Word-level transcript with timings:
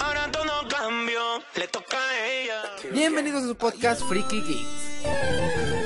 Ahora 0.00 0.28
todo 0.32 0.66
cambió, 0.68 1.40
le 1.54 1.68
toca 1.68 1.96
a 1.96 2.28
ella. 2.28 2.62
Bienvenidos 2.92 3.44
a 3.44 3.46
su 3.46 3.56
podcast 3.56 4.02
Freaky 4.02 4.42
Geeks. 4.42 5.85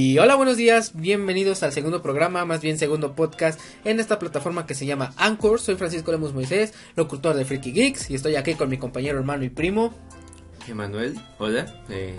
Y 0.00 0.16
hola, 0.20 0.36
buenos 0.36 0.56
días, 0.56 0.92
bienvenidos 0.94 1.64
al 1.64 1.72
segundo 1.72 2.02
programa, 2.02 2.44
más 2.44 2.60
bien 2.60 2.78
segundo 2.78 3.16
podcast 3.16 3.58
en 3.84 3.98
esta 3.98 4.20
plataforma 4.20 4.64
que 4.64 4.76
se 4.76 4.86
llama 4.86 5.12
Anchor. 5.16 5.60
Soy 5.60 5.74
Francisco 5.74 6.12
Lemos 6.12 6.32
Moisés, 6.32 6.72
locutor 6.94 7.34
de 7.34 7.44
Freaky 7.44 7.72
Geeks, 7.72 8.08
y 8.08 8.14
estoy 8.14 8.36
aquí 8.36 8.54
con 8.54 8.68
mi 8.68 8.78
compañero, 8.78 9.18
hermano 9.18 9.42
y 9.42 9.50
primo. 9.50 9.92
Emanuel, 10.68 11.18
hola. 11.38 11.82
Eh, 11.88 12.16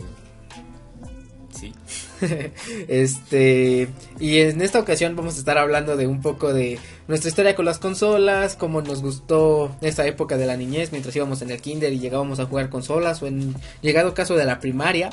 sí. 1.58 1.72
este, 2.90 3.88
y 4.20 4.40
en 4.40 4.62
esta 4.62 4.82
ocasión 4.82 5.16
vamos 5.16 5.38
a 5.38 5.40
estar 5.40 5.58
hablando 5.58 5.96
de 5.96 6.06
un 6.06 6.22
poco 6.22 6.52
de 6.52 6.80
nuestra 7.08 7.30
historia 7.30 7.56
con 7.56 7.64
las 7.64 7.80
consolas, 7.80 8.58
cómo 8.58 8.82
nos 8.82 9.02
gustó 9.02 9.74
esa 9.80 10.06
época 10.06 10.36
de 10.36 10.48
la 10.48 10.58
niñez 10.58 10.92
mientras 10.92 11.16
íbamos 11.16 11.42
en 11.44 11.50
el 11.50 11.62
kinder 11.62 11.94
y 11.94 12.00
llegábamos 12.00 12.42
a 12.42 12.46
jugar 12.46 12.70
consolas, 12.70 13.24
o 13.24 13.28
en 13.28 13.56
llegado 13.82 14.14
caso 14.14 14.36
de 14.36 14.44
la 14.44 14.60
primaria. 14.60 15.12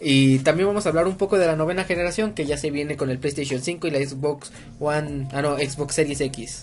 Y 0.00 0.38
también 0.38 0.66
vamos 0.66 0.86
a 0.86 0.88
hablar 0.88 1.06
un 1.06 1.16
poco 1.18 1.36
de 1.38 1.46
la 1.46 1.56
novena 1.56 1.84
generación 1.84 2.32
que 2.32 2.46
ya 2.46 2.56
se 2.56 2.70
viene 2.70 2.96
con 2.96 3.10
el 3.10 3.18
PlayStation 3.18 3.60
5 3.60 3.86
y 3.86 3.90
la 3.90 3.98
Xbox 3.98 4.50
One, 4.78 5.28
ah 5.32 5.42
no, 5.42 5.58
Xbox 5.58 5.94
Series 5.94 6.20
X. 6.22 6.62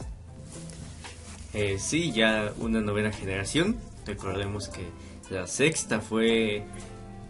Eh, 1.54 1.78
sí, 1.80 2.12
ya 2.12 2.52
una 2.60 2.82
novena 2.82 3.12
generación. 3.12 3.78
Recordemos 4.08 4.70
que 4.70 4.82
la 5.30 5.46
sexta 5.46 6.00
fue, 6.00 6.64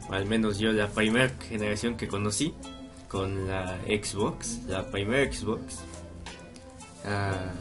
al 0.09 0.25
menos 0.25 0.59
yo, 0.59 0.71
la 0.71 0.87
primera 0.87 1.29
generación 1.49 1.97
que 1.97 2.07
conocí 2.07 2.53
con 3.09 3.47
la 3.47 3.77
Xbox, 3.87 4.59
la 4.67 4.89
primera 4.89 5.31
Xbox. 5.31 5.79
Ah, 7.03 7.51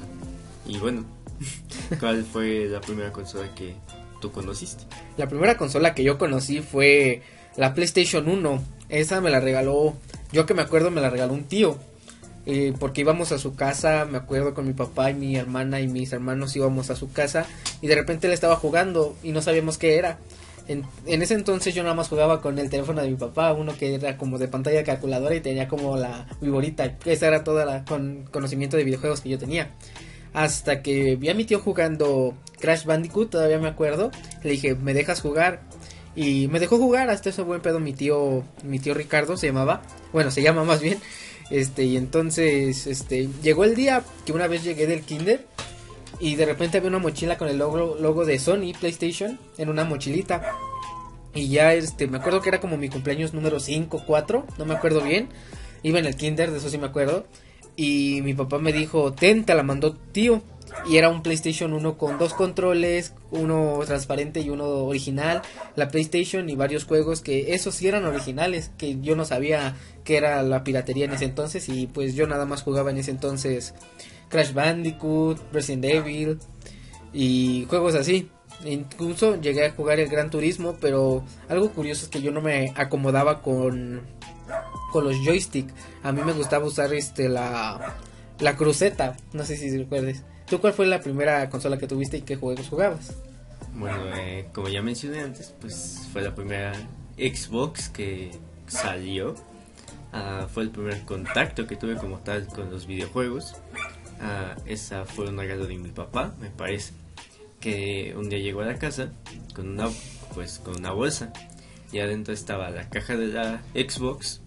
y 0.67 0.79
bueno, 0.79 1.05
¿cuál 2.01 2.25
fue 2.25 2.67
la 2.67 2.81
primera 2.81 3.13
consola 3.13 3.53
que 3.55 3.75
tú 4.21 4.31
conociste? 4.31 4.85
La 5.17 5.29
primera 5.29 5.57
consola 5.57 5.95
que 5.95 6.05
yo 6.05 6.19
conocí 6.19 6.61
fue 6.61 7.23
la 7.57 7.75
PlayStation 7.75 8.29
1. 8.29 8.65
Esa 8.89 9.21
me 9.21 9.31
la 9.31 9.41
regaló, 9.41 9.95
yo 10.33 10.47
que 10.47 10.55
me 10.55 10.63
acuerdo 10.63 10.91
me 10.91 11.01
la 11.01 11.11
regaló 11.11 11.33
un 11.35 11.45
tío. 11.45 11.79
Eh, 12.49 12.73
porque 12.79 13.01
íbamos 13.01 13.33
a 13.33 13.39
su 13.39 13.57
casa, 13.57 14.07
me 14.09 14.19
acuerdo 14.19 14.55
con 14.55 14.69
mi 14.69 14.73
papá 14.73 15.11
y 15.11 15.15
mi 15.15 15.35
hermana 15.35 15.81
y 15.81 15.89
mis 15.89 16.13
hermanos 16.13 16.55
íbamos 16.55 16.91
a 16.91 16.95
su 16.95 17.11
casa 17.11 17.45
y 17.81 17.89
de 17.89 17.97
repente 17.97 18.29
él 18.29 18.33
estaba 18.33 18.55
jugando 18.55 19.17
y 19.25 19.33
no 19.33 19.43
sabíamos 19.43 19.79
qué 19.79 19.97
era. 19.97 20.19
En, 20.69 20.85
ese 21.07 21.35
entonces 21.35 21.75
yo 21.75 21.83
nada 21.83 21.95
más 21.95 22.09
jugaba 22.09 22.41
con 22.41 22.59
el 22.59 22.71
teléfono 22.71 23.03
de 23.03 23.09
mi 23.09 23.17
papá, 23.17 23.53
uno 23.53 23.77
que 23.77 23.95
era 23.95 24.17
como 24.17 24.39
de 24.39 24.49
pantalla 24.49 24.85
calculadora 24.85 25.35
y 25.35 25.41
tenía 25.41 25.67
como 25.67 25.97
la 25.97 26.27
viborita. 26.41 26.97
Esa 27.05 27.27
era 27.27 27.43
toda 27.43 27.65
la 27.65 27.85
con, 27.85 28.29
conocimiento 28.31 28.77
de 28.77 28.85
videojuegos 28.85 29.21
que 29.21 29.29
yo 29.29 29.39
tenía. 29.39 29.71
Hasta 30.33 30.83
que 30.83 31.17
vi 31.17 31.29
a 31.29 31.35
mi 31.35 31.45
tío 31.45 31.61
jugando 31.61 32.35
Crash 32.61 32.85
Bandicoot, 32.85 33.31
todavía 33.31 33.59
me 33.59 33.69
acuerdo. 33.69 34.11
Le 34.43 34.51
dije, 34.51 34.75
¿me 34.75 34.93
dejas 34.93 35.21
jugar? 35.21 35.63
Y 36.17 36.49
me 36.49 36.59
dejó 36.59 36.79
jugar 36.79 37.11
hasta 37.11 37.29
ese 37.29 37.43
buen 37.43 37.61
pedo 37.61 37.79
mi 37.79 37.93
tío, 37.93 38.43
mi 38.65 38.79
tío 38.79 38.95
Ricardo 38.95 39.37
se 39.37 39.49
llamaba, 39.49 39.83
bueno, 40.13 40.31
se 40.31 40.43
llama 40.43 40.65
más 40.65 40.81
bien. 40.81 40.99
Este, 41.51 41.85
y 41.85 41.97
entonces, 41.97 42.87
este, 42.87 43.29
llegó 43.43 43.65
el 43.65 43.77
día 43.77 44.03
que 44.25 44.33
una 44.33 44.49
vez 44.49 44.65
llegué 44.65 44.87
del 44.87 45.03
kinder 45.03 45.47
y 46.19 46.35
de 46.37 46.47
repente 46.47 46.79
había 46.79 46.89
una 46.89 46.99
mochila 46.99 47.37
con 47.37 47.49
el 47.49 47.59
logo, 47.59 47.97
logo 48.01 48.25
de 48.25 48.39
Sony 48.39 48.73
PlayStation 48.81 49.39
en 49.59 49.69
una 49.69 49.85
mochilita. 49.85 50.53
Y 51.35 51.49
ya, 51.49 51.75
este, 51.75 52.07
me 52.07 52.17
acuerdo 52.17 52.41
que 52.41 52.49
era 52.49 52.61
como 52.61 52.79
mi 52.79 52.89
cumpleaños 52.89 53.35
número 53.35 53.61
5, 53.61 54.05
4, 54.07 54.47
no 54.57 54.65
me 54.65 54.75
acuerdo 54.75 55.03
bien. 55.03 55.29
Iba 55.83 55.99
en 55.99 56.07
el 56.07 56.17
kinder, 56.17 56.51
de 56.51 56.59
eso 56.59 56.71
sí 56.71 56.79
me 56.79 56.87
acuerdo. 56.87 57.27
Y 57.77 58.23
mi 58.23 58.33
papá 58.33 58.59
me 58.59 58.73
dijo, 58.73 59.13
ten, 59.13 59.45
te 59.45 59.55
la 59.55 59.63
mandó 59.63 59.95
tío. 60.13 60.43
Y 60.89 60.97
era 60.97 61.09
un 61.09 61.23
PlayStation 61.23 61.73
1 61.73 61.99
con 61.99 62.19
dos 62.19 62.35
controles, 62.35 63.13
uno 63.31 63.81
transparente 63.87 64.41
y 64.41 64.51
uno 64.51 64.67
original, 64.85 65.43
la 65.75 65.89
PlayStation 65.89 66.49
y 66.49 66.57
varios 66.57 66.85
juegos 66.85 67.21
que 67.21 67.55
esos 67.55 67.75
sí 67.75 67.89
eran 67.89 68.05
originales, 68.05 68.71
que 68.79 69.01
yo 69.01 69.17
no 69.17 69.25
sabía 69.25 69.77
que 70.05 70.17
era 70.17 70.43
la 70.43 70.65
piratería 70.65 71.07
en 71.07 71.13
ese 71.13 71.25
entonces 71.25 71.69
y 71.69 71.87
pues 71.87 72.15
yo 72.15 72.27
nada 72.27 72.47
más 72.47 72.63
jugaba 72.63 72.91
en 72.91 72.99
ese 72.99 73.11
entonces 73.11 73.75
Crash 74.29 74.53
Bandicoot, 74.53 75.41
Resident 75.53 75.85
Evil 75.85 76.39
y 77.13 77.67
juegos 77.69 77.95
así. 77.95 78.31
Incluso 78.65 79.41
llegué 79.41 79.67
a 79.67 79.73
jugar 79.73 80.01
el 80.01 80.09
Gran 80.09 80.31
Turismo, 80.31 80.77
pero 80.81 81.25
algo 81.49 81.71
curioso 81.73 82.05
es 82.05 82.11
que 82.11 82.23
yo 82.23 82.33
no 82.33 82.41
me 82.41 82.73
acomodaba 82.77 83.43
con 83.43 84.03
con 84.93 85.05
los 85.05 85.17
joystick. 85.25 85.69
A 86.03 86.13
mí 86.13 86.23
me 86.25 86.33
gustaba 86.33 86.65
usar 86.65 86.95
este 86.95 87.29
la 87.29 87.97
la 88.41 88.57
cruceta, 88.57 89.17
no 89.33 89.45
sé 89.45 89.57
si 89.57 89.77
recuerdes. 89.77 90.23
¿Tú 90.49 90.61
cuál 90.61 90.73
fue 90.73 90.87
la 90.87 91.01
primera 91.01 91.51
consola 91.51 91.77
que 91.77 91.89
tuviste 91.89 92.19
y 92.19 92.23
qué 92.23 92.37
juegos 92.37 92.69
jugabas? 92.69 93.15
Bueno, 93.75 94.05
eh, 94.17 94.49
como 94.55 94.69
ya 94.69 94.81
mencioné 94.81 95.21
antes, 95.21 95.53
pues 95.61 96.07
fue 96.13 96.23
la 96.23 96.35
primera 96.35 96.73
Xbox 97.17 97.89
que 97.89 98.31
salió. 98.69 99.35
Uh, 100.13 100.47
fue 100.49 100.63
el 100.63 100.71
primer 100.71 101.03
contacto 101.03 101.67
que 101.67 101.77
tuve 101.77 101.97
como 101.97 102.19
tal 102.19 102.47
con 102.47 102.71
los 102.71 102.87
videojuegos. 102.87 103.55
Uh, 104.21 104.61
esa 104.67 105.05
fue 105.05 105.29
un 105.29 105.37
regalo 105.37 105.67
de 105.67 105.77
mi 105.77 105.91
papá, 105.91 106.35
me 106.41 106.49
parece. 106.49 106.93
Que 107.61 108.15
un 108.17 108.29
día 108.31 108.39
llegó 108.39 108.61
a 108.61 108.67
la 108.67 108.79
casa 108.79 109.11
con 109.53 109.69
una, 109.69 109.89
pues, 110.33 110.61
con 110.61 110.77
una 110.77 110.93
bolsa. 110.93 111.33
Y 111.93 111.99
adentro 111.99 112.33
estaba 112.33 112.71
la 112.71 112.89
caja 112.89 113.17
de 113.17 113.27
la 113.27 113.63
Xbox. 113.75 114.41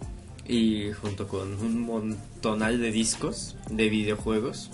Y 0.48 0.94
junto 0.94 1.28
con 1.28 1.54
un 1.60 1.82
montonal 1.82 2.80
de 2.80 2.92
discos 2.92 3.58
de 3.70 3.90
videojuegos 3.90 4.72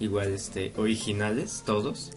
igual 0.00 0.32
este 0.32 0.72
originales 0.76 1.62
todos. 1.64 2.12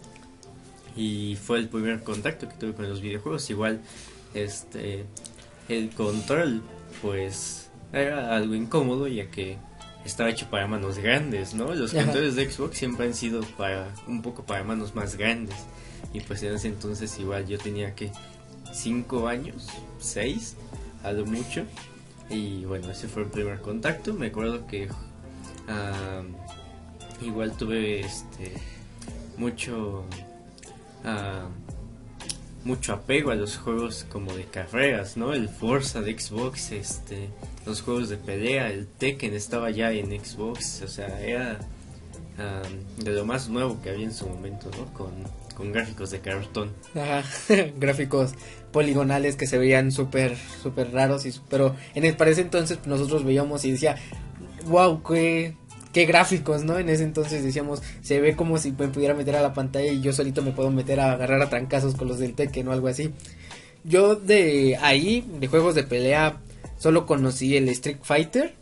Y 0.96 1.36
fue 1.36 1.58
el 1.58 1.68
primer 1.68 2.02
contacto 2.02 2.48
que 2.48 2.54
tuve 2.54 2.74
con 2.74 2.88
los 2.88 3.00
videojuegos. 3.00 3.48
Igual 3.50 3.80
este 4.34 5.04
el 5.68 5.90
control 5.90 6.62
pues 7.02 7.70
era 7.92 8.34
algo 8.36 8.54
incómodo 8.54 9.06
ya 9.06 9.30
que 9.30 9.56
estaba 10.04 10.30
hecho 10.30 10.48
para 10.50 10.66
manos 10.66 10.98
grandes 10.98 11.54
no 11.54 11.74
los 11.74 11.92
controles 11.92 12.34
de 12.36 12.50
Xbox 12.50 12.78
siempre 12.78 13.06
han 13.06 13.14
sido 13.14 13.42
para 13.56 13.92
un 14.06 14.22
poco 14.22 14.44
para 14.44 14.64
manos 14.64 14.94
más 14.94 15.16
grandes. 15.16 15.56
Y 16.12 16.20
pues 16.20 16.42
en 16.42 16.54
ese 16.54 16.68
entonces 16.68 17.18
igual 17.18 17.46
yo 17.46 17.58
tenía 17.58 17.94
que 17.94 18.10
cinco 18.72 19.28
años 19.28 19.68
seis 19.98 20.56
a 21.02 21.12
lo 21.12 21.26
mucho. 21.26 21.64
Y 22.28 22.64
bueno 22.64 22.90
ese 22.90 23.08
fue 23.08 23.22
el 23.22 23.28
primer 23.28 23.60
contacto. 23.60 24.14
Me 24.14 24.28
acuerdo 24.28 24.66
que 24.66 24.86
uh, 24.86 26.39
igual 27.22 27.56
tuve 27.56 28.00
este 28.00 28.52
mucho 29.36 30.04
uh, 31.04 31.48
mucho 32.64 32.92
apego 32.92 33.30
a 33.30 33.34
los 33.34 33.56
juegos 33.56 34.06
como 34.10 34.34
de 34.34 34.44
carreras, 34.44 35.16
¿no? 35.16 35.32
El 35.32 35.48
Forza 35.48 36.02
de 36.02 36.18
Xbox, 36.18 36.72
este, 36.72 37.30
los 37.64 37.80
juegos 37.80 38.10
de 38.10 38.18
pelea, 38.18 38.70
el 38.70 38.86
Tekken 38.86 39.34
estaba 39.34 39.70
ya 39.70 39.92
en 39.92 40.08
Xbox, 40.22 40.82
o 40.82 40.88
sea, 40.88 41.20
era 41.20 41.58
de 42.98 43.12
lo 43.12 43.24
más 43.24 43.48
nuevo 43.48 43.80
que 43.82 43.90
había 43.90 44.04
en 44.04 44.14
su 44.14 44.26
momento, 44.26 44.70
¿no? 44.78 44.92
Con, 44.94 45.10
con 45.54 45.72
gráficos 45.72 46.10
de 46.10 46.20
cartón. 46.20 46.72
Gráficos 47.76 48.32
poligonales 48.72 49.36
que 49.36 49.46
se 49.46 49.58
veían 49.58 49.92
súper, 49.92 50.36
súper 50.62 50.92
raros, 50.92 51.26
y, 51.26 51.34
pero 51.48 51.76
en 51.94 52.04
el, 52.04 52.16
para 52.16 52.30
ese 52.30 52.42
entonces 52.42 52.78
nosotros 52.86 53.24
veíamos 53.24 53.64
y 53.64 53.72
decía, 53.72 53.96
wow, 54.66 55.02
qué 55.02 55.56
qué 55.92 56.06
gráficos, 56.06 56.64
¿no? 56.64 56.78
En 56.78 56.88
ese 56.88 57.04
entonces 57.04 57.42
decíamos, 57.42 57.82
se 58.02 58.20
ve 58.20 58.36
como 58.36 58.58
si 58.58 58.72
me 58.72 58.88
pudiera 58.88 59.14
meter 59.14 59.36
a 59.36 59.42
la 59.42 59.54
pantalla 59.54 59.90
y 59.90 60.00
yo 60.00 60.12
solito 60.12 60.42
me 60.42 60.52
puedo 60.52 60.70
meter 60.70 61.00
a 61.00 61.12
agarrar 61.12 61.42
a 61.42 61.50
trancazos 61.50 61.94
con 61.94 62.08
los 62.08 62.18
del 62.18 62.34
Tekken 62.34 62.68
o 62.68 62.72
algo 62.72 62.88
así. 62.88 63.12
Yo 63.84 64.14
de 64.14 64.76
ahí, 64.80 65.26
de 65.40 65.46
juegos 65.46 65.74
de 65.74 65.84
pelea, 65.84 66.38
solo 66.78 67.06
conocí 67.06 67.56
el 67.56 67.68
Street 67.70 67.98
Fighter 68.02 68.54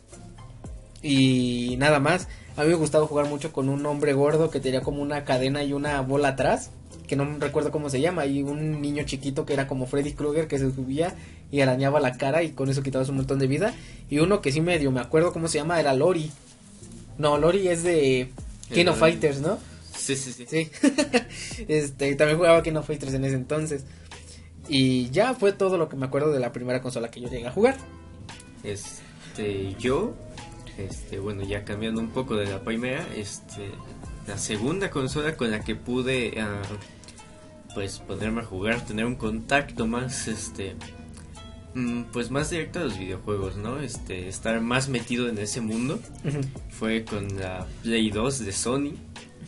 y 1.01 1.75
nada 1.77 1.99
más. 1.99 2.27
A 2.55 2.63
mí 2.63 2.69
me 2.69 2.75
gustaba 2.75 3.07
jugar 3.07 3.27
mucho 3.27 3.53
con 3.53 3.69
un 3.69 3.85
hombre 3.85 4.13
gordo 4.13 4.49
que 4.49 4.59
tenía 4.59 4.81
como 4.81 5.01
una 5.01 5.23
cadena 5.23 5.63
y 5.63 5.71
una 5.71 6.01
bola 6.01 6.29
atrás, 6.29 6.71
que 7.07 7.15
no 7.15 7.25
recuerdo 7.39 7.71
cómo 7.71 7.89
se 7.89 8.01
llama, 8.01 8.25
y 8.25 8.43
un 8.43 8.81
niño 8.81 9.03
chiquito 9.03 9.45
que 9.45 9.53
era 9.53 9.67
como 9.67 9.85
Freddy 9.85 10.13
Krueger 10.13 10.47
que 10.47 10.59
se 10.59 10.69
subía 10.71 11.15
y 11.51 11.61
arañaba 11.61 11.99
la 11.99 12.17
cara 12.17 12.43
y 12.43 12.51
con 12.51 12.69
eso 12.69 12.83
quitabas 12.83 13.09
un 13.09 13.17
montón 13.17 13.39
de 13.39 13.47
vida. 13.47 13.73
Y 14.09 14.19
uno 14.19 14.41
que 14.41 14.51
sí 14.51 14.61
medio 14.61 14.91
me 14.91 14.99
acuerdo 14.99 15.31
cómo 15.31 15.47
se 15.47 15.57
llama 15.57 15.79
era 15.79 15.93
Lori 15.93 16.31
no, 17.19 17.37
Lori 17.37 17.67
es 17.67 17.83
de 17.83 18.31
King 18.73 18.87
of 18.87 18.97
Fighters, 18.97 19.39
¿no? 19.39 19.59
Sí, 19.95 20.15
sí, 20.15 20.33
sí. 20.33 20.45
Sí. 20.49 20.71
este, 21.67 22.15
también 22.15 22.37
jugaba 22.37 22.63
King 22.63 22.73
of 22.73 22.87
Fighters 22.87 23.13
en 23.13 23.25
ese 23.25 23.35
entonces. 23.35 23.85
Y 24.67 25.11
ya 25.11 25.35
fue 25.35 25.51
todo 25.51 25.77
lo 25.77 25.87
que 25.89 25.97
me 25.97 26.07
acuerdo 26.07 26.31
de 26.31 26.39
la 26.39 26.51
primera 26.51 26.81
consola 26.81 27.11
que 27.11 27.21
yo 27.21 27.29
llegué 27.29 27.45
a 27.47 27.51
jugar. 27.51 27.77
Este, 28.63 29.75
yo 29.79 30.15
este, 30.79 31.19
bueno, 31.19 31.43
ya 31.43 31.65
cambiando 31.65 31.99
un 31.99 32.09
poco 32.09 32.35
de 32.35 32.45
la 32.47 32.61
primera, 32.61 33.05
este, 33.15 33.69
la 34.27 34.37
segunda 34.37 34.89
consola 34.89 35.35
con 35.35 35.51
la 35.51 35.59
que 35.59 35.75
pude, 35.75 36.39
ah, 36.39 36.61
pues, 37.73 37.99
ponerme 37.99 38.41
a 38.41 38.45
jugar, 38.45 38.85
tener 38.85 39.05
un 39.05 39.15
contacto 39.15 39.87
más, 39.87 40.27
este, 40.27 40.75
pues 42.11 42.31
más 42.31 42.49
directo 42.49 42.79
a 42.79 42.83
los 42.83 42.97
videojuegos, 42.97 43.55
¿no? 43.57 43.79
Este, 43.79 44.27
estar 44.27 44.59
más 44.61 44.89
metido 44.89 45.29
en 45.29 45.37
ese 45.37 45.61
mundo 45.61 45.99
fue 46.69 47.03
con 47.05 47.37
la 47.39 47.65
Play 47.83 48.09
2 48.09 48.39
de 48.45 48.51
Sony, 48.51 48.91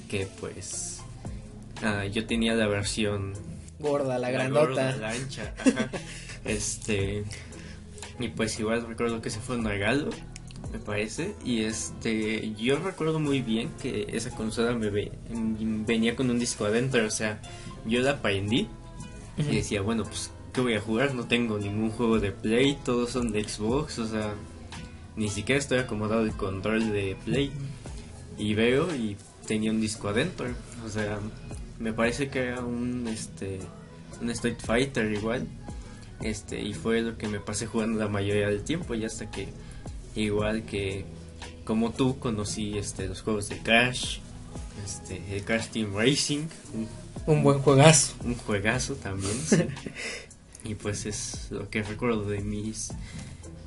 que 0.09 0.27
pues 0.39 0.99
ah, 1.83 2.05
yo 2.05 2.25
tenía 2.25 2.53
la 2.53 2.67
versión 2.67 3.33
Gorda, 3.79 4.19
la 4.19 4.29
gorda, 4.31 4.49
grandota. 4.49 4.95
la 4.97 5.09
ancha, 5.11 5.53
ajá. 5.59 5.89
este 6.45 7.23
y 8.19 8.27
pues 8.29 8.59
igual 8.59 8.85
recuerdo 8.87 9.21
que 9.21 9.29
ese 9.29 9.39
fue 9.39 9.57
un 9.57 9.65
regalo, 9.65 10.09
me 10.71 10.77
parece, 10.77 11.33
y 11.43 11.61
este 11.63 12.53
yo 12.53 12.77
recuerdo 12.77 13.19
muy 13.19 13.41
bien 13.41 13.69
que 13.81 14.05
esa 14.13 14.29
consola 14.29 14.73
me 14.73 14.91
ve- 14.91 15.11
venía 15.31 16.15
con 16.15 16.29
un 16.29 16.37
disco 16.37 16.65
adentro, 16.65 17.03
o 17.05 17.09
sea, 17.09 17.41
yo 17.87 18.01
la 18.01 18.21
prendí 18.21 18.67
y 19.39 19.55
decía, 19.55 19.81
bueno, 19.81 20.03
pues 20.03 20.29
¿qué 20.53 20.61
voy 20.61 20.73
a 20.75 20.81
jugar? 20.81 21.13
No 21.15 21.25
tengo 21.25 21.57
ningún 21.57 21.91
juego 21.91 22.19
de 22.19 22.31
Play, 22.31 22.77
todos 22.83 23.11
son 23.11 23.31
de 23.31 23.43
Xbox, 23.43 23.99
o 23.99 24.07
sea, 24.07 24.33
ni 25.15 25.29
siquiera 25.29 25.59
estoy 25.59 25.79
acomodado 25.79 26.23
el 26.23 26.33
control 26.33 26.91
de 26.91 27.15
Play. 27.25 27.51
Y 28.37 28.53
veo 28.53 28.93
y 28.95 29.17
tenía 29.47 29.71
un 29.71 29.81
disco 29.81 30.09
adentro, 30.09 30.47
o 30.85 30.89
sea, 30.89 31.19
me 31.79 31.93
parece 31.93 32.29
que 32.29 32.39
era 32.39 32.61
un 32.61 33.07
este 33.07 33.59
un 34.21 34.29
Street 34.29 34.57
Fighter 34.59 35.11
igual. 35.11 35.47
Este, 36.21 36.61
y 36.61 36.73
fue 36.73 37.01
lo 37.01 37.17
que 37.17 37.27
me 37.27 37.39
pasé 37.39 37.65
jugando 37.65 37.99
la 37.99 38.07
mayoría 38.07 38.47
del 38.47 38.63
tiempo 38.63 38.93
y 38.93 39.03
hasta 39.05 39.31
que 39.31 39.49
igual 40.15 40.63
que 40.63 41.05
como 41.65 41.91
tú 41.91 42.19
conocí 42.19 42.77
este 42.77 43.07
los 43.07 43.21
juegos 43.21 43.49
de 43.49 43.57
Crash, 43.57 44.19
este 44.85 45.21
el 45.35 45.43
Crash 45.43 45.67
Team 45.69 45.95
Racing, 45.95 46.45
un 46.73 46.87
Un 47.25 47.43
buen 47.43 47.59
juegazo. 47.59 48.13
un 48.23 48.35
juegazo 48.35 48.95
también. 48.95 49.33
sí. 49.45 49.57
Y 50.63 50.75
pues 50.75 51.05
es 51.05 51.47
lo 51.51 51.69
que 51.69 51.83
recuerdo 51.83 52.23
de 52.25 52.41
mis 52.41 52.91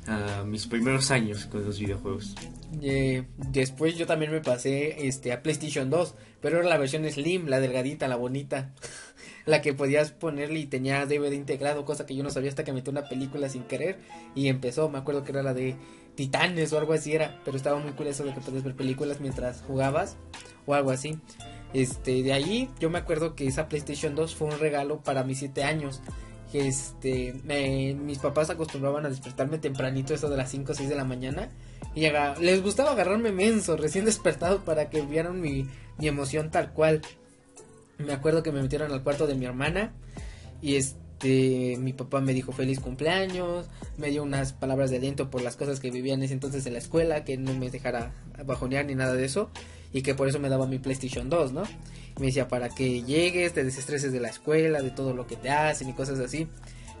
ah, 0.07 0.43
mis 0.45 0.67
primeros 0.67 1.11
años 1.11 1.45
con 1.45 1.65
los 1.65 1.79
videojuegos. 1.79 2.35
Eh, 2.81 3.23
después 3.37 3.95
yo 3.97 4.05
también 4.05 4.31
me 4.31 4.41
pasé 4.41 5.07
este 5.07 5.31
a 5.31 5.41
PlayStation 5.41 5.89
2, 5.89 6.15
pero 6.41 6.59
era 6.59 6.67
la 6.67 6.77
versión 6.77 7.09
Slim, 7.09 7.47
la 7.47 7.59
delgadita, 7.59 8.07
la 8.07 8.15
bonita, 8.15 8.73
la 9.45 9.61
que 9.61 9.73
podías 9.73 10.11
ponerle 10.11 10.59
y 10.59 10.65
tenía 10.65 11.05
DVD 11.05 11.33
integrado, 11.33 11.85
cosa 11.85 12.05
que 12.05 12.15
yo 12.15 12.23
no 12.23 12.29
sabía 12.29 12.49
hasta 12.49 12.63
que 12.63 12.73
metí 12.73 12.89
una 12.89 13.07
película 13.07 13.49
sin 13.49 13.63
querer 13.63 13.99
y 14.35 14.47
empezó, 14.47 14.89
me 14.89 14.97
acuerdo 14.97 15.23
que 15.23 15.31
era 15.31 15.43
la 15.43 15.53
de 15.53 15.75
Titanes 16.15 16.71
o 16.73 16.79
algo 16.79 16.93
así 16.93 17.13
era, 17.13 17.39
pero 17.43 17.57
estaba 17.57 17.79
muy 17.79 17.93
eso 18.07 18.23
de 18.23 18.33
que 18.33 18.41
podías 18.41 18.63
ver 18.63 18.75
películas 18.75 19.19
mientras 19.19 19.61
jugabas 19.61 20.15
o 20.65 20.73
algo 20.73 20.91
así. 20.91 21.19
Este, 21.73 22.23
de 22.23 22.31
ahí 22.31 22.69
yo 22.79 22.89
me 22.89 22.97
acuerdo 22.97 23.35
que 23.35 23.47
esa 23.47 23.67
PlayStation 23.67 24.15
2 24.15 24.33
fue 24.33 24.47
un 24.47 24.59
regalo 24.59 25.01
para 25.01 25.23
mis 25.23 25.39
7 25.39 25.63
años. 25.63 26.01
Este, 26.53 27.33
mis 27.95 28.19
papás 28.19 28.49
acostumbraban 28.49 29.05
a 29.05 29.09
despertarme 29.09 29.57
tempranito, 29.57 30.13
eso 30.13 30.29
de 30.29 30.37
las 30.37 30.49
5 30.51 30.71
o 30.71 30.75
6 30.75 30.89
de 30.89 30.95
la 30.95 31.03
mañana. 31.03 31.49
Y 31.93 32.07
les 32.41 32.61
gustaba 32.61 32.91
agarrarme 32.91 33.31
menso, 33.31 33.77
recién 33.77 34.05
despertado, 34.05 34.63
para 34.63 34.89
que 34.89 35.01
vieran 35.01 35.41
mi, 35.41 35.67
mi 35.97 36.07
emoción 36.07 36.51
tal 36.51 36.71
cual. 36.71 37.01
Me 37.97 38.13
acuerdo 38.13 38.43
que 38.43 38.51
me 38.51 38.61
metieron 38.61 38.91
al 38.91 39.03
cuarto 39.03 39.27
de 39.27 39.35
mi 39.35 39.45
hermana. 39.45 39.93
Y 40.61 40.75
este, 40.75 41.77
mi 41.79 41.93
papá 41.93 42.21
me 42.21 42.33
dijo 42.33 42.51
feliz 42.51 42.79
cumpleaños. 42.79 43.67
Me 43.97 44.09
dio 44.09 44.23
unas 44.23 44.53
palabras 44.53 44.91
de 44.91 44.97
aliento 44.97 45.29
por 45.29 45.41
las 45.41 45.55
cosas 45.55 45.79
que 45.79 45.91
vivía 45.91 46.13
en 46.13 46.23
ese 46.23 46.33
entonces 46.33 46.65
en 46.65 46.73
la 46.73 46.79
escuela. 46.79 47.23
Que 47.23 47.37
no 47.37 47.53
me 47.53 47.69
dejara 47.69 48.13
bajonear 48.45 48.85
ni 48.85 48.95
nada 48.95 49.13
de 49.13 49.25
eso. 49.25 49.49
Y 49.95 50.01
que 50.01 50.13
por 50.13 50.27
eso 50.27 50.39
me 50.41 50.49
daba 50.49 50.67
mi 50.67 50.77
PlayStation 50.77 51.29
2, 51.29 51.53
¿no? 51.53 51.63
Y 51.63 52.19
me 52.19 52.25
decía 52.25 52.49
para 52.49 52.67
que 52.67 53.03
llegues, 53.03 53.53
te 53.53 53.63
desestreses 53.63 54.11
de 54.11 54.19
la 54.19 54.27
escuela, 54.27 54.81
de 54.81 54.91
todo 54.91 55.13
lo 55.13 55.25
que 55.25 55.37
te 55.37 55.49
hacen 55.49 55.87
y 55.87 55.93
cosas 55.93 56.19
así. 56.19 56.49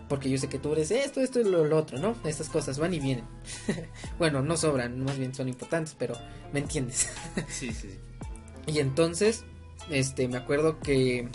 Porque 0.07 0.29
yo 0.29 0.37
sé 0.37 0.47
que 0.47 0.59
tú 0.59 0.71
eres 0.71 0.91
esto, 0.91 1.19
esto 1.19 1.41
y 1.41 1.43
lo, 1.43 1.65
lo 1.65 1.77
otro, 1.77 1.99
¿no? 1.99 2.15
Estas 2.23 2.47
cosas 2.47 2.79
van 2.79 2.93
y 2.93 3.01
vienen. 3.01 3.25
bueno, 4.17 4.41
no 4.41 4.55
sobran, 4.55 5.03
más 5.03 5.17
bien 5.17 5.35
son 5.35 5.49
importantes, 5.49 5.93
pero 5.99 6.15
me 6.53 6.61
entiendes. 6.61 7.09
Sí, 7.49 7.73
sí, 7.73 7.89
sí. 7.91 7.99
Y 8.67 8.79
entonces, 8.79 9.43
este, 9.89 10.29
me 10.29 10.37
acuerdo 10.37 10.79
que 10.79 11.27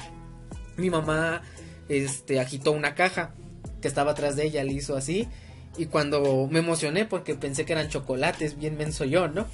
mi 0.79 0.89
mamá, 0.89 1.43
este, 1.91 2.41
agitó 2.41 2.73
una 2.73 2.95
caja 2.95 3.35
que 3.83 3.89
estaba 3.89 4.13
atrás 4.13 4.35
de 4.35 4.45
ella, 4.45 4.65
le 4.65 4.73
hizo 4.73 4.97
así. 4.97 5.29
Y 5.81 5.87
cuando 5.87 6.47
me 6.51 6.59
emocioné 6.59 7.07
porque 7.07 7.35
pensé 7.35 7.65
que 7.65 7.73
eran 7.73 7.89
chocolates, 7.89 8.59
bien 8.59 8.77
menso 8.77 9.07
yo, 9.07 9.29
¿no? 9.29 9.47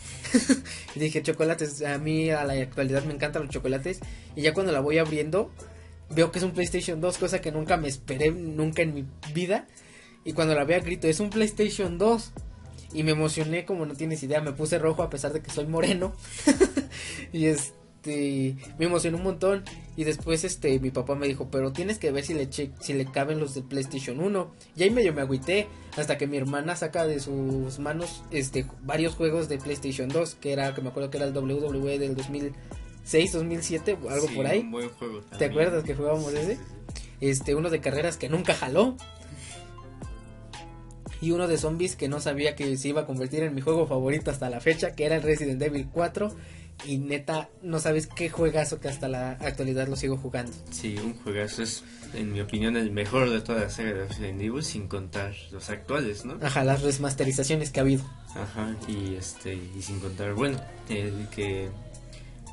dije, 0.97 1.23
chocolates, 1.23 1.85
a 1.85 1.99
mí 1.99 2.31
a 2.31 2.43
la 2.43 2.55
actualidad 2.55 3.05
me 3.05 3.15
encantan 3.15 3.43
los 3.43 3.53
chocolates. 3.53 4.01
Y 4.35 4.43
ya 4.43 4.53
cuando 4.53 4.73
la 4.73 4.81
voy 4.81 4.99
abriendo, 4.99 5.53
veo 6.11 6.33
que 6.33 6.41
es 6.41 6.45
un 6.45 6.51
PlayStation 6.51 7.01
2, 7.01 7.19
cosa 7.19 7.41
que 7.41 7.53
nunca 7.53 7.77
me 7.77 7.87
esperé, 7.87 8.33
nunca 8.33 8.83
en 8.83 8.93
mi 8.93 9.05
vida. 9.33 9.69
Y 10.25 10.33
cuando 10.33 10.57
la 10.57 10.65
veo 10.65 10.83
grito, 10.83 11.07
es 11.07 11.21
un 11.21 11.31
PlayStation 11.31 11.97
2. 11.97 12.33
Y 12.93 13.05
me 13.05 13.13
emocioné 13.13 13.65
como 13.65 13.87
no 13.87 13.95
tienes 13.95 14.21
idea, 14.25 14.41
me 14.41 14.51
puse 14.51 14.81
rojo 14.81 15.05
a 15.05 15.11
pesar 15.11 15.33
de 15.33 15.43
que 15.43 15.53
soy 15.53 15.69
moreno. 15.69 16.13
y 17.33 17.47
este, 17.47 17.73
me 18.07 18.85
emocioné 18.87 19.17
un 19.17 19.23
montón. 19.25 19.65
Y 19.97 20.05
después 20.05 20.45
este, 20.45 20.79
mi 20.79 20.91
papá 20.91 21.15
me 21.15 21.27
dijo, 21.27 21.49
pero 21.51 21.73
tienes 21.73 21.99
que 21.99 22.11
ver 22.13 22.25
si 22.25 22.35
le, 22.35 22.49
che 22.51 22.71
si 22.81 22.93
le 22.93 23.07
caben 23.07 23.39
los 23.41 23.55
del 23.55 23.65
PlayStation 23.65 24.21
1. 24.21 24.51
Y 24.77 24.83
ahí 24.83 24.91
medio 24.91 25.13
me 25.15 25.23
agüité, 25.23 25.67
hasta 25.97 26.19
que 26.19 26.27
mi 26.27 26.37
hermana 26.37 26.77
saca 26.77 27.07
de 27.07 27.19
sus 27.21 27.79
manos 27.79 28.23
este, 28.31 28.67
varios 28.83 29.15
juegos 29.15 29.49
de 29.49 29.59
PlayStation 29.59 30.09
2, 30.09 30.35
que 30.37 30.53
era, 30.53 30.75
que 30.75 30.83
me 30.83 30.89
acuerdo 30.91 31.11
que 31.11 31.17
era 31.17 31.27
el 31.27 31.37
WWE 31.37 31.99
del 31.99 32.15
2006, 32.15 33.33
2007, 33.33 33.97
algo 34.11 34.29
Sí, 34.29 34.35
por 34.35 34.47
ahí. 34.47 34.61
Un 34.61 34.71
buen 34.73 34.89
juego 34.91 35.21
¿Te 35.39 35.47
acuerdas 35.47 35.83
que 35.85 35.95
jugábamos 35.95 36.31
Sí, 36.33 36.37
ese? 36.37 36.57
sí. 36.57 36.61
este 37.23 37.55
uno 37.55 37.71
de 37.71 37.81
carreras 37.81 38.19
que 38.19 38.29
nunca 38.29 38.53
jaló 38.55 38.97
y 41.23 41.31
uno 41.31 41.49
de 41.49 41.57
zombies 41.57 41.97
que 41.97 42.09
no 42.09 42.21
sabía 42.21 42.55
que 42.57 42.77
se 42.77 42.89
iba 42.89 43.03
a 43.03 43.07
convertir 43.07 43.43
en 43.43 43.55
mi 43.55 43.63
juego 43.63 43.87
favorito 43.87 44.31
hasta 44.31 44.51
la 44.51 44.61
fecha 44.61 44.95
que 44.95 45.07
era 45.07 45.17
el 45.17 45.23
Resident 45.23 45.63
Evil 45.63 45.89
4 45.91 46.31
y 46.85 46.99
neta 46.99 47.49
no 47.63 47.81
sabes 47.81 48.07
qué 48.07 48.29
juegazo 48.29 48.81
que 48.81 48.89
hasta 48.89 49.09
la 49.09 49.33
actualidad 49.33 49.89
lo 49.89 49.97
sigo 49.97 50.17
jugando 50.17 50.53
Sí, 50.71 50.97
un 51.03 51.15
juegazo 51.21 51.63
es, 51.63 51.83
en 52.15 52.33
mi 52.33 52.41
opinión, 52.41 52.77
el 52.77 52.91
mejor 52.91 53.31
de 53.31 53.41
toda 53.41 53.61
la 53.63 53.71
serie 53.71 53.95
de 53.95 54.07
Resident 54.07 54.41
Evil, 54.41 54.63
sin 54.63 54.87
contar 54.89 55.35
los 55.51 55.71
actuales, 55.71 56.25
¿no? 56.25 56.39
ajá 56.43 56.65
las 56.65 56.83
remasterizaciones 56.83 57.71
que 57.71 57.81
ha 57.81 57.83
habido 57.83 58.05
Ajá, 58.35 58.77
y 58.87 59.15
este, 59.15 59.55
y 59.55 59.81
sin 59.81 59.99
contar, 60.01 60.35
bueno, 60.35 60.61
el 60.91 61.27
que, 61.31 61.71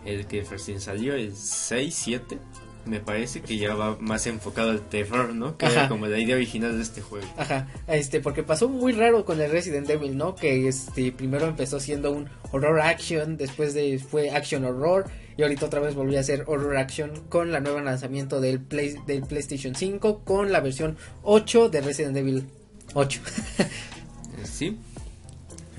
el 0.06 0.26
que 0.28 0.44
recién 0.44 0.80
salió, 0.80 1.14
el 1.14 1.36
6, 1.36 1.94
7, 1.94 2.38
me 2.86 3.00
parece 3.00 3.42
que 3.42 3.58
ya 3.58 3.76
va 3.76 3.98
más 4.00 4.28
enfocado 4.28 4.72
al 4.72 4.82
terror, 4.82 5.34
¿no? 5.34 5.58
Que 5.58 5.66
Ajá. 5.68 5.74
era 5.82 5.90
como 5.90 6.08
la 6.08 6.20
idea 6.20 6.36
original 6.36 6.76
de 6.76 6.84
este 6.84 7.02
juego. 7.02 7.26
Ajá, 7.38 7.68
este, 7.88 8.20
porque 8.20 8.44
pasó 8.44 8.68
muy 8.70 8.92
raro 8.94 9.24
con 9.26 9.40
el 9.42 9.50
Resident 9.52 9.90
Evil, 9.90 10.18
¿no? 10.18 10.36
Que 10.36 10.68
este 10.68 11.12
primero 11.12 11.48
empezó 11.48 11.80
siendo 11.80 12.12
un 12.12 12.30
horror 12.52 12.82
action, 12.82 13.38
después 13.38 13.74
de 13.74 14.00
fue 14.00 14.32
action 14.32 14.66
horror 14.66 15.06
y 15.38 15.44
ahorita 15.44 15.66
otra 15.66 15.80
vez 15.80 15.96
volvió 15.96 16.20
a 16.20 16.24
ser 16.24 16.44
horror 16.48 16.78
action 16.78 17.12
con 17.30 17.52
la 17.52 17.60
nueva 17.60 17.82
lanzamiento 17.82 18.40
del 18.42 18.60
Play, 18.60 18.96
del 19.08 19.24
PlayStation 19.24 19.74
5 19.76 20.20
con 20.24 20.52
la 20.52 20.60
versión 20.60 20.98
8 21.24 21.70
de 21.70 21.82
Resident 21.82 22.18
Evil 22.18 22.48
8. 22.94 23.22
Eh, 23.60 24.46
Sí. 24.46 24.78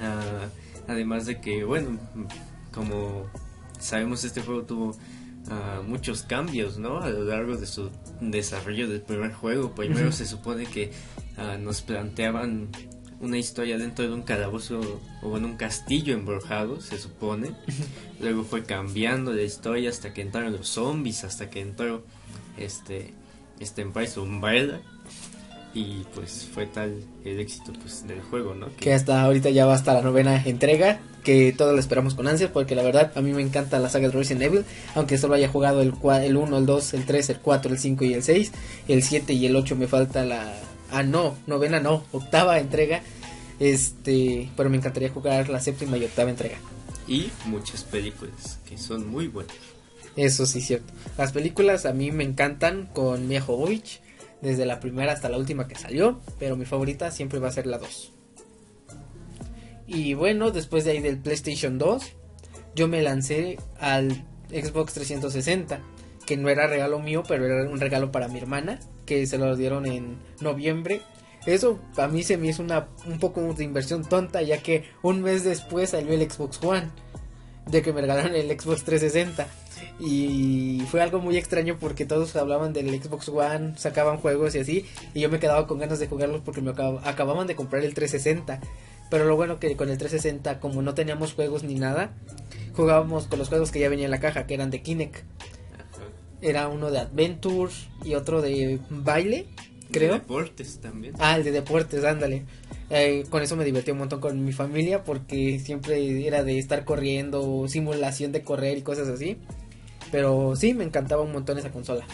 Ah, 0.01 0.47
además 0.89 1.27
de 1.27 1.41
que, 1.41 1.65
bueno, 1.65 1.99
como 2.73 3.27
sabemos, 3.79 4.25
este 4.25 4.41
juego 4.41 4.63
tuvo 4.63 4.97
muchos 5.87 6.23
cambios, 6.23 6.79
¿no? 6.79 7.01
A 7.01 7.11
lo 7.11 7.25
largo 7.25 7.57
de 7.57 7.67
su 7.67 7.91
desarrollo 8.21 8.89
del 8.89 9.01
primer 9.01 9.33
juego. 9.33 9.75
Primero 9.75 10.13
se 10.13 10.27
supone 10.27 10.67
que 10.67 10.91
ah, 11.37 11.57
nos 11.59 11.83
planteaban 11.83 12.69
una 13.21 13.39
historia 13.39 13.79
dentro 13.79 14.07
de 14.07 14.13
un 14.13 14.23
calabozo 14.23 15.01
o 15.23 15.37
en 15.37 15.45
un 15.45 15.57
castillo 15.57 16.15
embrujado, 16.15 16.81
se 16.81 16.99
supone. 16.99 17.51
Luego 18.21 18.45
fue 18.45 18.65
cambiando 18.65 19.33
la 19.33 19.43
historia 19.43 19.91
hasta 19.91 20.13
que 20.13 20.23
entraron 20.23 20.53
los 20.53 20.69
zombies, 20.69 21.25
hasta 21.25 21.51
que 21.51 21.61
entró 21.61 22.05
este, 22.57 23.13
este 23.61 23.83
Empire 23.83 24.11
Umbrella. 24.19 24.81
Y 25.73 26.05
pues 26.15 26.49
fue 26.53 26.67
tal 26.67 27.03
el 27.25 27.41
éxito 27.41 27.73
pues, 27.83 28.07
del 28.07 28.23
juego, 28.23 28.55
¿no? 28.55 28.69
que 28.77 28.95
hasta 28.95 29.23
ahorita 29.23 29.51
ya 29.51 29.67
va 29.67 29.75
hasta 29.75 29.95
la 29.95 30.03
novena 30.03 30.41
entrega, 30.45 31.01
que 31.25 31.53
todos 31.57 31.75
la 31.75 31.81
esperamos 31.81 32.15
con 32.15 32.29
ansia, 32.29 32.53
porque 32.53 32.77
la 32.77 32.83
verdad 32.83 33.11
a 33.17 33.21
mí 33.21 33.33
me 33.33 33.43
encanta 33.43 33.81
la 33.81 33.89
saga 33.89 34.09
de 34.09 34.15
Resident 34.15 34.43
Evil, 34.43 34.65
aunque 34.95 35.19
solo 35.19 35.35
haya 35.35 35.49
jugado 35.49 35.81
el, 35.81 35.95
el 36.23 36.37
1, 36.37 36.59
el 36.59 36.67
2, 36.67 36.95
el 36.95 37.07
3, 37.07 37.31
el 37.31 37.41
4, 37.41 37.73
el 37.73 37.79
5 37.79 38.05
y 38.05 38.15
el 38.15 38.23
6, 38.23 38.53
el 38.87 39.03
7 39.03 39.33
y 39.33 39.47
el 39.47 39.57
8 39.57 39.75
me 39.75 39.89
falta 39.89 40.25
la... 40.25 40.55
Ah, 40.93 41.03
no, 41.03 41.35
novena 41.49 41.81
no, 41.81 42.05
octava 42.13 42.61
entrega, 42.61 43.03
este, 43.59 44.51
pero 44.57 44.71
me 44.71 44.77
encantaría 44.77 45.11
jugar 45.11 45.49
la 45.49 45.61
séptima 45.61 45.97
y 45.97 46.05
octava 46.05 46.31
entrega. 46.31 46.57
y 47.09 47.31
muchas 47.47 47.83
películas 47.83 48.61
que 48.69 48.79
son 48.79 49.09
muy 49.11 49.27
buenas. 49.27 49.57
Eso 50.17 50.47
sí, 50.47 50.61
cierto. 50.61 50.93
Las 51.19 51.33
películas 51.33 51.87
a 51.87 51.93
mí 51.93 52.13
me 52.13 52.23
encantan 52.23 52.87
con 52.87 53.27
Mia 53.27 53.41
Jovovich, 53.41 54.01
desde 54.41 54.67
la 54.67 54.79
primera 54.79 55.13
hasta 55.13 55.29
la 55.29 55.39
última 55.39 55.67
que 55.67 55.75
salió, 55.75 56.21
pero 56.39 56.55
mi 56.55 56.67
favorita 56.67 57.11
siempre 57.11 57.41
va 57.41 57.49
a 57.49 57.53
ser 57.53 57.67
la 57.67 57.79
2. 57.79 58.14
Y 59.87 60.15
bueno, 60.15 60.51
después 60.51 60.85
de 60.85 60.93
ahí 60.93 61.01
del 61.01 61.19
PlayStation 61.19 61.79
2, 61.79 62.03
yo 62.75 62.89
me 62.89 63.03
lancé 63.03 63.59
al 63.79 64.25
Xbox 64.51 64.95
360, 64.95 65.81
que 66.27 66.37
no 66.37 66.49
era 66.49 66.67
regalo 66.67 66.99
mío, 67.01 67.23
pero 67.27 67.45
era 67.47 67.69
un 67.71 67.81
regalo 67.81 68.11
para 68.11 68.29
mi 68.29 68.39
hermana, 68.39 68.81
que 69.07 69.27
se 69.27 69.37
lo 69.39 69.55
dieron 69.57 69.87
en 69.87 70.17
noviembre. 70.41 71.03
Eso 71.47 71.79
a 71.99 72.09
mí 72.09 72.23
se 72.23 72.39
me 72.39 72.49
hizo 72.49 72.63
una, 72.63 72.89
un 73.07 73.19
poco 73.19 73.53
de 73.53 73.65
inversión 73.65 74.03
tonta, 74.05 74.41
ya 74.41 74.59
que 74.63 74.85
un 75.03 75.21
mes 75.21 75.45
después 75.45 75.91
salió 75.91 76.15
el 76.15 76.31
Xbox 76.31 76.63
One, 76.65 76.89
de 77.71 77.83
que 77.83 77.93
me 77.93 78.01
regalaron 78.01 78.35
el 78.35 78.49
Xbox 78.59 78.85
360. 78.85 79.47
Y 80.01 80.83
fue 80.91 81.03
algo 81.03 81.21
muy 81.21 81.37
extraño 81.37 81.77
porque 81.79 82.07
todos 82.07 82.35
hablaban 82.37 82.73
del 82.73 82.89
Xbox 83.01 83.29
One, 83.29 83.75
sacaban 83.77 84.17
juegos 84.17 84.55
y 84.55 84.61
así, 84.61 84.87
y 85.13 85.21
yo 85.21 85.29
me 85.29 85.39
quedaba 85.39 85.67
con 85.67 85.79
ganas 85.79 85.99
de 85.99 86.07
jugarlos 86.09 86.41
porque 86.43 86.63
me 86.63 86.73
acab- 86.73 87.01
acababan 87.05 87.47
de 87.47 87.55
comprar 87.55 87.85
el 87.85 87.93
360. 87.93 88.61
Pero 89.11 89.27
lo 89.27 89.37
bueno 89.37 89.59
que 89.59 89.77
con 89.77 89.91
el 89.91 89.99
360, 89.99 90.61
como 90.61 90.83
no 90.83 90.95
teníamos 90.95 91.35
juegos 91.35 91.63
ni 91.63 91.75
nada, 91.75 92.13
jugábamos 92.75 93.27
con 93.27 93.39
los 93.39 93.49
juegos 93.49 93.71
que 93.71 93.81
ya 93.81 93.89
venía 93.89 94.07
en 94.07 94.11
la 94.11 94.21
caja, 94.21 94.47
que 94.47 94.55
eran 94.55 94.71
de 94.71 94.83
Kinect. 94.83 95.17
Ajá. 95.17 96.03
Era 96.41 96.69
uno 96.69 96.91
de 96.91 96.99
Adventures 96.99 97.89
y 98.05 98.15
otro 98.15 98.43
de 98.43 98.81
baile, 98.91 99.47
De 99.89 99.89
creo. 99.91 100.15
Deportes 100.15 100.81
también. 100.81 101.15
Ah, 101.19 101.37
el 101.37 101.45
de 101.45 101.53
deportes, 101.53 102.05
ándale. 102.05 102.45
Eh, 102.91 103.25
con 103.31 103.43
eso 103.43 103.57
me 103.57 103.65
divertí 103.65 103.91
un 103.93 103.99
montón 103.99 104.21
con 104.21 104.45
mi 104.45 104.53
familia 104.53 105.05
porque 105.05 105.59
siempre 105.59 106.27
era 106.27 106.45
de 106.45 106.59
estar 106.59 106.85
corriendo, 106.85 107.67
simulación 107.69 108.33
de 108.33 108.43
correr 108.43 108.79
y 108.79 108.83
cosas 108.83 109.09
así. 109.09 109.39
Pero 110.11 110.55
sí, 110.57 110.75
me 110.75 110.85
encantaba 110.85 111.23
un 111.23 111.33
montón 111.33 111.59
esa 111.59 111.71
consola. 111.71 112.05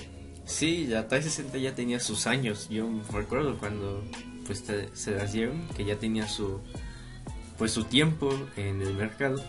Sí, 0.45 0.87
la 0.87 1.07
360 1.07 1.59
ya 1.59 1.75
tenía 1.75 2.01
sus 2.01 2.27
años. 2.27 2.69
Yo 2.71 2.89
recuerdo 3.13 3.59
cuando 3.59 4.03
pues 4.51 4.65
te- 4.65 4.89
se 4.95 5.13
las 5.13 5.33
dieron 5.33 5.63
que 5.77 5.85
ya 5.85 5.95
tenía 5.95 6.27
su 6.27 6.59
pues 7.57 7.71
su 7.71 7.85
tiempo 7.85 8.29
en 8.57 8.83
el 8.83 8.95
mercado 8.95 9.41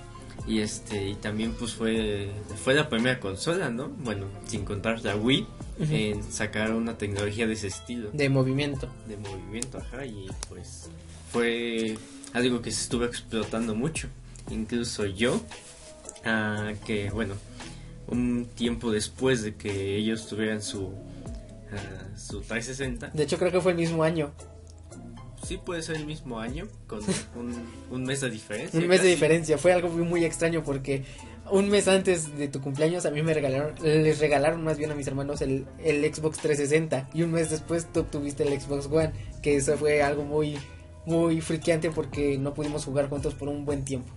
y 0.46 0.60
este 0.60 1.10
y 1.10 1.15
también 1.15 1.53
pues 1.53 1.74
fue 1.74 2.29
fue 2.63 2.75
la 2.75 2.88
primera 2.88 3.20
consola, 3.20 3.72
¿no? 3.72 3.88
Bueno, 3.89 4.27
sin 4.46 4.63
contar 4.63 5.03
la 5.03 5.15
Wii 5.15 5.48
Ujú. 5.79 5.91
en 5.91 6.24
sacar 6.31 6.72
una 6.75 7.00
tecnología 7.00 7.48
de 7.48 7.53
ese 7.53 7.65
estilo 7.67 8.12
De 8.13 8.29
movimiento. 8.29 8.88
de 9.08 9.17
movimiento, 9.17 9.79
ajá, 9.79 10.05
y 10.05 10.27
pues 10.50 10.89
fue 11.31 11.98
algo 12.34 12.62
que 12.62 12.70
se 12.70 12.81
estuvo 12.84 13.05
explotando 13.05 13.74
mucho. 13.74 14.08
Incluso 14.51 15.05
yo, 15.08 15.41
ah, 16.25 16.74
que 16.86 17.10
bueno, 17.10 17.34
un 18.08 18.46
tiempo 18.53 18.91
después 18.91 19.41
de 19.41 19.55
que 19.55 19.96
ellos 19.96 20.27
tuvieran 20.27 20.62
su, 20.62 20.91
ah, 21.74 22.17
su 22.17 22.41
360, 22.41 23.08
De 23.15 23.24
hecho, 23.24 23.39
creo 23.39 23.51
que 23.51 23.62
fue 23.62 23.72
el 23.72 23.77
mismo 23.79 24.03
año. 24.03 24.31
Sí 25.45 25.57
puede 25.57 25.81
ser 25.81 25.98
el 25.98 26.05
mismo 26.05 26.39
año, 26.39 26.67
con 26.88 27.00
un, 27.36 27.55
un 27.89 28.03
mes 28.03 28.21
de 28.21 28.29
diferencia. 28.29 28.79
Un 28.79 28.88
mes 28.88 29.01
de 29.01 29.10
diferencia. 29.10 29.57
Fue 29.57 29.74
algo 29.74 29.89
muy, 29.89 30.03
muy 30.03 30.25
extraño 30.25 30.63
porque 30.63 31.03
un 31.51 31.69
mes 31.69 31.88
antes 31.88 32.38
de 32.38 32.48
tu 32.48 32.62
cumpleaños 32.62 33.05
a 33.05 33.12
mí 33.12 33.21
me 33.21 33.33
regalaron, 33.33 33.75
les 33.83 34.19
regalaron 34.19 34.63
más 34.63 34.77
bien 34.77 34.91
a 34.91 34.95
mis 34.95 35.07
hermanos 35.07 35.41
el, 35.41 35.65
el 35.83 36.01
Xbox 36.13 36.39
360 36.39 37.10
y 37.13 37.24
un 37.24 37.31
mes 37.31 37.50
después 37.50 37.91
tú 37.91 38.03
tuviste 38.03 38.43
el 38.43 38.60
Xbox 38.60 38.88
One, 38.88 39.12
que 39.41 39.57
eso 39.57 39.77
fue 39.77 40.01
algo 40.01 40.24
muy, 40.24 40.57
muy 41.05 41.41
friqueante 41.41 41.91
porque 41.91 42.38
no 42.38 42.53
pudimos 42.53 42.86
jugar 42.86 43.10
juntos 43.10 43.33
por 43.33 43.50
un 43.50 43.65
buen 43.65 43.83
tiempo. 43.83 44.12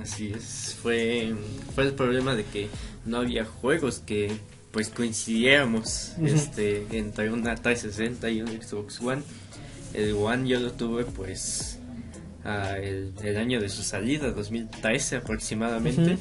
Así 0.00 0.32
es, 0.32 0.76
fue, 0.80 1.34
fue 1.74 1.84
el 1.84 1.94
problema 1.94 2.34
de 2.34 2.44
que 2.44 2.68
no 3.04 3.18
había 3.18 3.44
juegos 3.44 4.00
que 4.00 4.32
pues 4.70 4.88
coincidiéramos 4.88 6.12
este, 6.24 6.86
entre 6.92 7.32
una 7.32 7.56
360 7.56 8.30
y 8.30 8.42
un 8.42 8.48
Xbox 8.62 9.00
One. 9.00 9.22
El 9.94 10.14
One 10.14 10.48
yo 10.48 10.60
lo 10.60 10.72
tuve 10.72 11.04
pues 11.04 11.78
el, 12.44 13.12
el 13.22 13.36
año 13.36 13.60
de 13.60 13.68
su 13.68 13.82
salida, 13.82 14.30
2013 14.30 15.16
aproximadamente. 15.16 16.18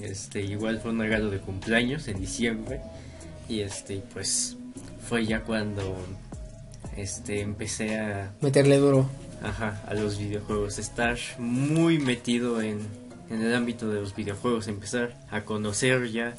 Este, 0.00 0.42
igual 0.42 0.80
fue 0.80 0.90
un 0.90 0.98
regalo 0.98 1.30
de 1.30 1.38
cumpleaños 1.38 2.08
en 2.08 2.20
diciembre. 2.20 2.80
Y 3.48 3.60
este, 3.60 4.02
pues 4.12 4.56
fue 5.06 5.26
ya 5.26 5.42
cuando 5.42 5.96
este 6.96 7.40
empecé 7.40 7.98
a 7.98 8.32
Meterle 8.40 8.78
duro. 8.78 9.08
Ajá, 9.42 9.82
a 9.88 9.94
los 9.94 10.18
videojuegos, 10.18 10.78
estar 10.78 11.18
muy 11.38 11.98
metido 11.98 12.62
en, 12.62 12.78
en 13.28 13.42
el 13.42 13.54
ámbito 13.54 13.90
de 13.90 14.00
los 14.00 14.14
videojuegos, 14.14 14.68
empezar 14.68 15.16
a 15.30 15.44
conocer 15.44 16.10
ya 16.12 16.34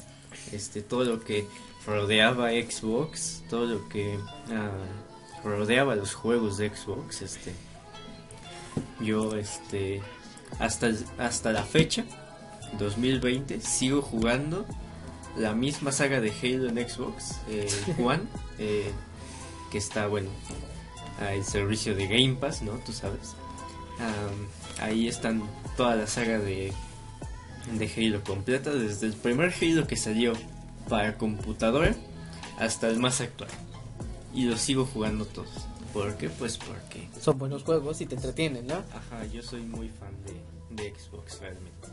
este 0.52 0.80
todo 0.80 1.04
lo 1.04 1.20
que 1.22 1.46
rodeaba 1.86 2.50
Xbox, 2.50 3.42
todo 3.50 3.66
lo 3.66 3.88
que 3.90 4.18
ah, 4.50 4.70
rodeaba 5.44 5.94
los 5.94 6.14
juegos 6.14 6.58
de 6.58 6.70
Xbox, 6.70 7.22
este 7.22 7.52
yo 9.00 9.36
este 9.36 10.02
hasta 10.58 10.90
hasta 11.18 11.52
la 11.52 11.62
fecha 11.62 12.04
2020 12.78 13.60
sigo 13.60 14.02
jugando 14.02 14.66
la 15.36 15.52
misma 15.52 15.92
saga 15.92 16.20
de 16.20 16.30
Halo 16.30 16.68
en 16.68 16.88
Xbox 16.88 17.36
eh, 17.48 17.68
One 17.98 18.22
eh, 18.58 18.90
que 19.70 19.78
está 19.78 20.06
bueno 20.06 20.30
a 21.20 21.32
el 21.32 21.44
servicio 21.44 21.94
de 21.94 22.06
Game 22.06 22.34
Pass, 22.34 22.62
¿no? 22.62 22.72
Tú 22.84 22.92
sabes. 22.92 23.34
Ahí 24.80 25.06
están 25.06 25.42
toda 25.76 25.94
la 25.94 26.06
saga 26.06 26.38
de, 26.38 26.72
de 27.72 27.92
Halo 27.96 28.24
completa, 28.24 28.72
desde 28.72 29.06
el 29.06 29.14
primer 29.14 29.54
Halo 29.60 29.86
que 29.86 29.96
salió 29.96 30.32
para 30.88 31.16
computadora 31.16 31.94
hasta 32.58 32.88
el 32.88 32.98
más 32.98 33.20
actual. 33.20 33.50
Y 34.34 34.44
los 34.44 34.60
sigo 34.60 34.84
jugando 34.84 35.24
todos. 35.24 35.48
¿Por 35.92 36.16
qué? 36.16 36.28
Pues 36.28 36.58
porque, 36.58 37.08
Son 37.20 37.38
buenos 37.38 37.62
juegos 37.62 38.00
y 38.00 38.06
te 38.06 38.16
entretienen, 38.16 38.66
¿no? 38.66 38.74
ajá, 38.74 39.24
yo 39.32 39.42
soy 39.42 39.62
muy 39.62 39.88
fan 39.88 40.12
de, 40.26 40.82
de 40.82 40.92
Xbox 40.92 41.40
realmente. 41.40 41.88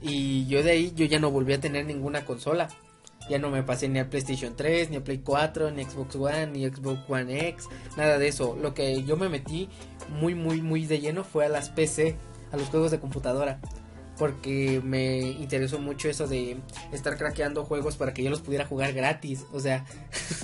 Y 0.00 0.46
yo 0.46 0.62
de 0.62 0.72
ahí 0.72 0.92
yo 0.94 1.06
ya 1.06 1.20
no 1.20 1.30
volví 1.30 1.52
a 1.52 1.60
tener 1.60 1.86
ninguna 1.86 2.24
consola. 2.24 2.68
Ya 3.30 3.38
no 3.38 3.50
me 3.50 3.62
pasé 3.62 3.88
ni 3.88 3.98
al 3.98 4.08
PlayStation 4.08 4.54
3, 4.54 4.90
ni 4.90 4.96
a 4.96 5.04
Play 5.04 5.18
4, 5.18 5.70
ni 5.70 5.84
Xbox 5.84 6.16
One, 6.16 6.48
ni 6.48 6.68
Xbox 6.68 7.08
One 7.08 7.48
X, 7.48 7.68
nada 7.96 8.18
de 8.18 8.28
eso. 8.28 8.54
Lo 8.60 8.74
que 8.74 9.02
yo 9.04 9.16
me 9.16 9.30
metí 9.30 9.70
muy, 10.10 10.34
muy, 10.34 10.60
muy 10.60 10.84
de 10.84 11.00
lleno 11.00 11.24
fue 11.24 11.46
a 11.46 11.48
las 11.48 11.70
PC, 11.70 12.16
a 12.52 12.56
los 12.58 12.68
juegos 12.68 12.90
de 12.90 13.00
computadora. 13.00 13.60
Porque 14.18 14.80
me 14.84 15.20
interesó 15.20 15.78
mucho 15.78 16.08
eso 16.08 16.28
de 16.28 16.58
estar 16.92 17.16
craqueando 17.16 17.64
juegos 17.64 17.96
para 17.96 18.12
que 18.12 18.22
yo 18.22 18.30
los 18.30 18.42
pudiera 18.42 18.66
jugar 18.66 18.92
gratis. 18.92 19.46
O 19.52 19.58
sea, 19.58 19.86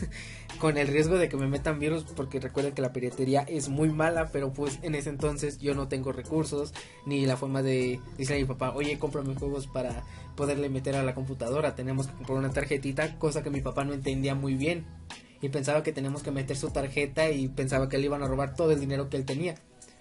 con 0.58 0.76
el 0.76 0.88
riesgo 0.88 1.16
de 1.16 1.28
que 1.28 1.36
me 1.36 1.46
metan 1.46 1.78
virus, 1.78 2.04
porque 2.04 2.40
recuerden 2.40 2.74
que 2.74 2.82
la 2.82 2.92
piratería 2.92 3.42
es 3.42 3.68
muy 3.68 3.90
mala, 3.90 4.30
pero 4.32 4.52
pues 4.52 4.78
en 4.82 4.94
ese 4.94 5.10
entonces 5.10 5.58
yo 5.58 5.74
no 5.74 5.88
tengo 5.88 6.12
recursos, 6.12 6.72
ni 7.06 7.24
la 7.26 7.36
forma 7.36 7.62
de 7.62 8.00
decirle 8.18 8.36
a 8.36 8.40
mi 8.40 8.46
papá, 8.46 8.72
oye, 8.74 8.98
cómprame 8.98 9.34
juegos 9.34 9.66
para 9.66 10.04
poderle 10.36 10.68
meter 10.68 10.96
a 10.96 11.02
la 11.02 11.14
computadora, 11.14 11.74
tenemos 11.74 12.06
que 12.06 12.14
comprar 12.14 12.38
una 12.38 12.50
tarjetita, 12.50 13.18
cosa 13.18 13.42
que 13.42 13.50
mi 13.50 13.60
papá 13.60 13.84
no 13.84 13.92
entendía 13.92 14.34
muy 14.34 14.54
bien. 14.54 14.84
Y 15.42 15.48
pensaba 15.48 15.82
que 15.82 15.92
teníamos 15.92 16.22
que 16.22 16.30
meter 16.30 16.56
su 16.56 16.70
tarjeta 16.70 17.30
y 17.30 17.48
pensaba 17.48 17.88
que 17.88 17.96
le 17.96 18.04
iban 18.04 18.22
a 18.22 18.26
robar 18.26 18.54
todo 18.54 18.72
el 18.72 18.80
dinero 18.80 19.08
que 19.08 19.16
él 19.16 19.24
tenía. 19.24 19.54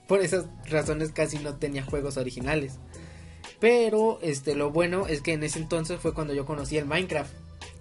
Por 0.05 0.19
esas 0.19 0.47
razones 0.69 1.13
casi 1.13 1.39
no 1.39 1.55
tenía 1.55 1.83
juegos 1.83 2.17
originales. 2.17 2.77
Pero 3.59 4.19
este 4.21 4.55
lo 4.55 4.71
bueno 4.71 5.07
es 5.07 5.21
que 5.21 5.33
en 5.33 5.43
ese 5.43 5.59
entonces 5.59 5.99
fue 5.99 6.13
cuando 6.13 6.33
yo 6.33 6.45
conocí 6.45 6.77
el 6.77 6.85
Minecraft. 6.85 7.33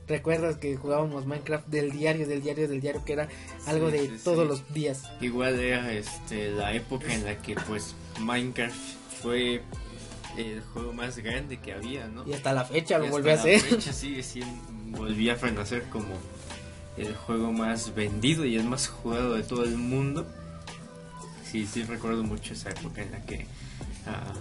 ¿Recuerdas 0.08 0.56
que 0.56 0.76
jugábamos 0.76 1.26
Minecraft 1.26 1.66
del 1.68 1.90
diario, 1.92 2.26
del 2.26 2.42
diario, 2.42 2.66
del 2.66 2.80
diario, 2.80 3.04
que 3.04 3.12
era 3.12 3.28
algo 3.66 3.90
Sí, 3.90 3.96
de 3.98 4.06
sí, 4.08 4.20
todos 4.24 4.42
sí. 4.44 4.48
los 4.48 4.74
días? 4.74 5.02
Igual 5.20 5.58
era 5.60 5.92
este, 5.92 6.50
la 6.52 6.72
época 6.72 7.12
en 7.12 7.24
la 7.24 7.36
que 7.38 7.54
pues 7.66 7.94
Minecraft 8.20 8.74
fue 9.22 9.62
el 10.36 10.62
juego 10.62 10.92
más 10.92 11.18
grande 11.18 11.58
que 11.58 11.72
había, 11.72 12.06
¿no? 12.08 12.26
Y 12.26 12.32
hasta 12.32 12.52
la 12.52 12.64
fecha 12.64 12.96
Y 12.96 12.98
lo 13.00 13.04
hasta 13.04 13.16
volví 13.18 13.30
a 13.30 13.34
la 13.34 13.40
hacer. 13.40 13.60
fecha 13.60 13.92
sigue 13.92 14.22
siendo, 14.22 14.98
volví 14.98 15.28
a 15.28 15.34
renacer 15.34 15.82
como 15.90 16.08
el 16.96 17.14
juego 17.14 17.52
más 17.52 17.94
vendido 17.94 18.44
y 18.44 18.56
el 18.56 18.64
más 18.64 18.88
jugado 18.88 19.34
de 19.34 19.42
todo 19.42 19.64
el 19.64 19.76
mundo. 19.76 20.26
Sí, 21.44 21.66
sí 21.66 21.82
recuerdo 21.82 22.22
mucho 22.24 22.52
esa 22.54 22.70
época 22.70 23.02
en 23.02 23.10
la 23.12 23.20
que 23.26 23.46
ah, 24.06 24.32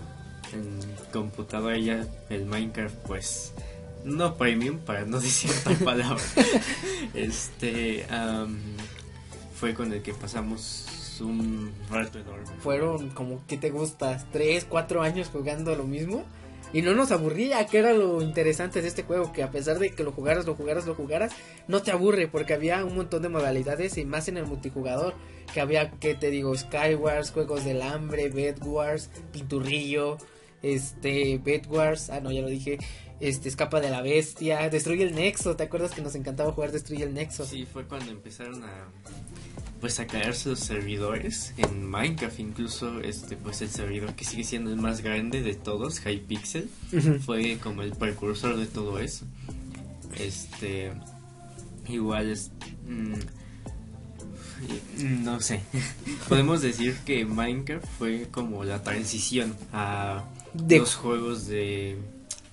en 0.54 0.80
computadora 1.12 1.78
ya 1.78 2.06
el 2.30 2.46
Minecraft 2.46 2.96
pues 3.06 3.54
no 4.04 4.36
premium 4.36 4.78
para 4.80 5.06
no 5.06 5.20
decir 5.22 5.52
otra 5.62 5.76
palabra. 5.86 6.24
este 7.14 8.06
fue 9.56 9.74
con 9.74 9.92
el 9.92 10.02
que 10.02 10.14
pasamos 10.14 10.86
un 11.22 11.72
rato 11.90 12.20
enorme. 12.20 12.46
Fueron 12.60 13.10
como, 13.10 13.42
¿qué 13.48 13.58
te 13.58 13.72
gustas? 13.72 14.26
¿Tres, 14.32 14.66
cuatro 14.66 15.02
años 15.02 15.30
jugando 15.32 15.76
lo 15.76 15.84
mismo? 15.84 16.24
Y 16.74 16.82
no 16.82 16.94
nos 16.94 17.12
aburría, 17.12 17.66
que 17.66 17.78
era 17.78 17.94
lo 17.94 18.22
interesante 18.22 18.82
de 18.82 18.90
este 18.90 19.04
juego, 19.04 19.32
que 19.32 19.42
a 19.42 19.52
pesar 19.52 19.80
de 19.80 19.92
que 19.92 20.04
lo 20.04 20.12
jugaras, 20.12 20.46
lo 20.46 20.54
jugaras, 20.54 20.86
lo 20.86 20.96
jugaras, 20.96 21.32
no 21.68 21.82
te 21.82 21.92
aburre, 21.92 22.28
porque 22.28 22.54
había 22.54 22.84
un 22.84 22.96
montón 22.96 23.22
de 23.22 23.30
modalidades 23.30 23.98
y 23.98 24.04
más 24.04 24.28
en 24.28 24.38
el 24.38 24.46
multijugador, 24.46 25.14
que 25.54 25.62
había, 25.62 25.92
que 25.92 26.14
te 26.14 26.30
digo, 26.30 26.56
Skywars, 26.56 27.32
Juegos 27.32 27.64
del 27.64 27.82
Hambre, 27.82 28.30
Bed 28.30 28.58
Wars, 28.64 29.10
Pinturrillo, 29.32 30.18
este, 30.62 31.38
Bed 31.38 31.68
Wars, 31.68 32.10
ah 32.10 32.20
no, 32.20 32.34
ya 32.34 32.42
lo 32.42 32.50
dije, 32.50 32.80
este, 33.20 33.50
Escapa 33.50 33.80
de 33.82 33.90
la 33.90 34.02
Bestia, 34.02 34.70
Destruye 34.70 35.04
el 35.04 35.16
Nexo, 35.16 35.56
¿te 35.56 35.64
acuerdas 35.64 35.92
que 35.92 36.02
nos 36.02 36.16
encantaba 36.16 36.52
jugar 36.52 36.72
Destruye 36.72 37.04
el 37.04 37.14
Nexo? 37.14 37.46
Sí, 37.46 37.66
fue 37.72 37.86
cuando 37.86 38.12
empezaron 38.12 38.64
a, 38.64 38.88
pues 39.82 40.00
a 40.00 40.08
caerse 40.08 40.50
los 40.50 40.60
servidores 40.60 41.54
en 41.58 41.86
Minecraft 41.86 42.40
incluso 42.40 43.00
este 43.02 43.38
pues 43.38 43.62
el 43.62 43.70
servidor 43.70 44.16
que 44.16 44.26
sigue 44.26 44.44
siendo 44.44 44.72
el 44.72 44.78
más 44.78 45.02
grande 45.02 45.42
de 45.44 45.54
todos 45.56 46.00
Hypixel 46.06 46.70
Ujú. 46.94 47.20
fue 47.20 47.58
como 47.62 47.84
el 47.84 47.92
precursor 47.92 48.58
de 48.58 48.66
todo 48.66 48.98
eso 49.00 49.26
este 50.20 50.92
igual 51.88 52.32
es 52.32 52.50
mm, 52.88 53.14
no 55.24 55.40
sé 55.40 55.62
podemos 56.30 56.62
decir 56.62 56.96
que 57.06 57.24
Minecraft 57.26 57.86
fue 58.00 58.28
como 58.32 58.64
la 58.64 58.82
transición 58.82 59.56
a 59.74 60.24
De- 60.54 60.80
los 60.80 60.96
juegos 60.96 61.46
de 61.48 61.98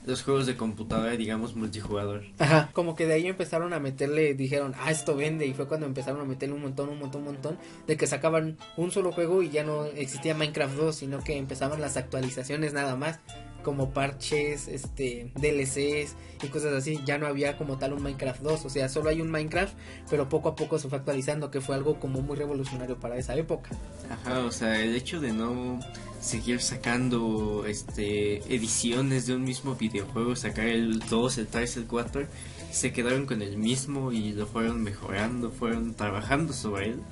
los 0.05 0.23
juegos 0.23 0.47
de 0.47 0.57
computadora 0.57 1.17
digamos 1.17 1.57
multijugador. 1.57 2.25
Ajá, 2.39 2.71
como 2.73 2.95
que 2.95 3.07
de 3.07 3.15
ahí 3.15 3.27
empezaron 3.27 3.73
a 3.73 3.81
meterle, 3.81 4.35
dijeron, 4.35 4.75
ah, 4.79 4.91
esto 4.91 5.17
vende, 5.17 5.47
y 5.47 5.55
fue 5.55 5.67
cuando 5.67 5.87
empezaron 5.87 6.21
a 6.21 6.25
meterle 6.25 6.55
un 6.55 6.63
montón, 6.63 6.89
un 6.89 6.99
montón, 6.99 7.23
un 7.23 7.29
montón, 7.29 7.59
de 7.87 7.97
que 7.97 8.07
sacaban 8.07 8.59
un 8.77 8.91
solo 8.91 9.13
juego 9.13 9.43
y 9.43 9.51
ya 9.51 9.65
no 9.65 9.85
existía 9.85 10.35
Minecraft 10.35 10.77
2, 10.77 10.97
sino 10.97 11.23
que 11.23 11.37
empezaban 11.37 11.81
las 11.81 11.97
actualizaciones 11.97 12.73
nada 12.73 12.97
más, 12.97 13.21
como 13.63 13.91
parches, 13.91 14.69
este, 14.69 15.33
DLCs 15.37 16.15
y 16.43 16.49
cosas 16.49 16.75
así, 16.75 17.01
ya 17.07 17.19
no 17.19 17.27
había 17.27 17.57
como 17.57 17.79
tal 17.79 17.95
un 17.95 18.03
Minecraft 18.03 18.43
2, 18.43 18.67
o 18.67 18.71
sea, 18.71 18.89
solo 18.89 19.09
hay 19.09 19.21
un 19.21 19.31
Minecraft, 19.31 19.75
pero 20.11 20.29
poco 20.29 20.51
a 20.51 20.55
poco 20.55 20.79
se 20.79 20.89
fue 20.89 20.99
actualizando, 20.99 21.51
que 21.51 21.61
fue 21.61 21.75
algo 21.75 21.99
como 21.99 22.21
muy 22.21 22.37
revolucionario 22.37 23.01
para 23.01 23.17
esa 23.17 23.35
época. 23.35 23.71
Ajá, 24.11 24.41
o 24.41 24.53
sea, 24.53 24.81
el 24.81 24.95
hecho 24.95 25.21
de 25.21 25.33
no 25.33 25.81
seguir 26.25 26.61
sacando 26.62 27.66
este 27.66 28.38
ediciones 28.54 29.26
de 29.26 29.35
un 29.35 29.45
mismo 29.45 29.75
videojuego, 29.76 30.35
sacar 30.35 30.66
el 30.66 30.99
2, 31.00 31.38
el 31.38 31.47
3, 31.47 31.76
el 31.76 31.87
4, 31.87 32.26
se 32.71 32.93
quedaron 32.93 33.26
con 33.26 33.43
el 33.43 33.59
mismo 33.59 34.11
y 34.11 34.33
lo 34.33 34.47
fueron 34.47 34.83
mejorando, 34.83 35.50
fueron 35.50 35.95
trabajando 35.95 36.52
sobre 36.54 36.90
él. 36.90 37.02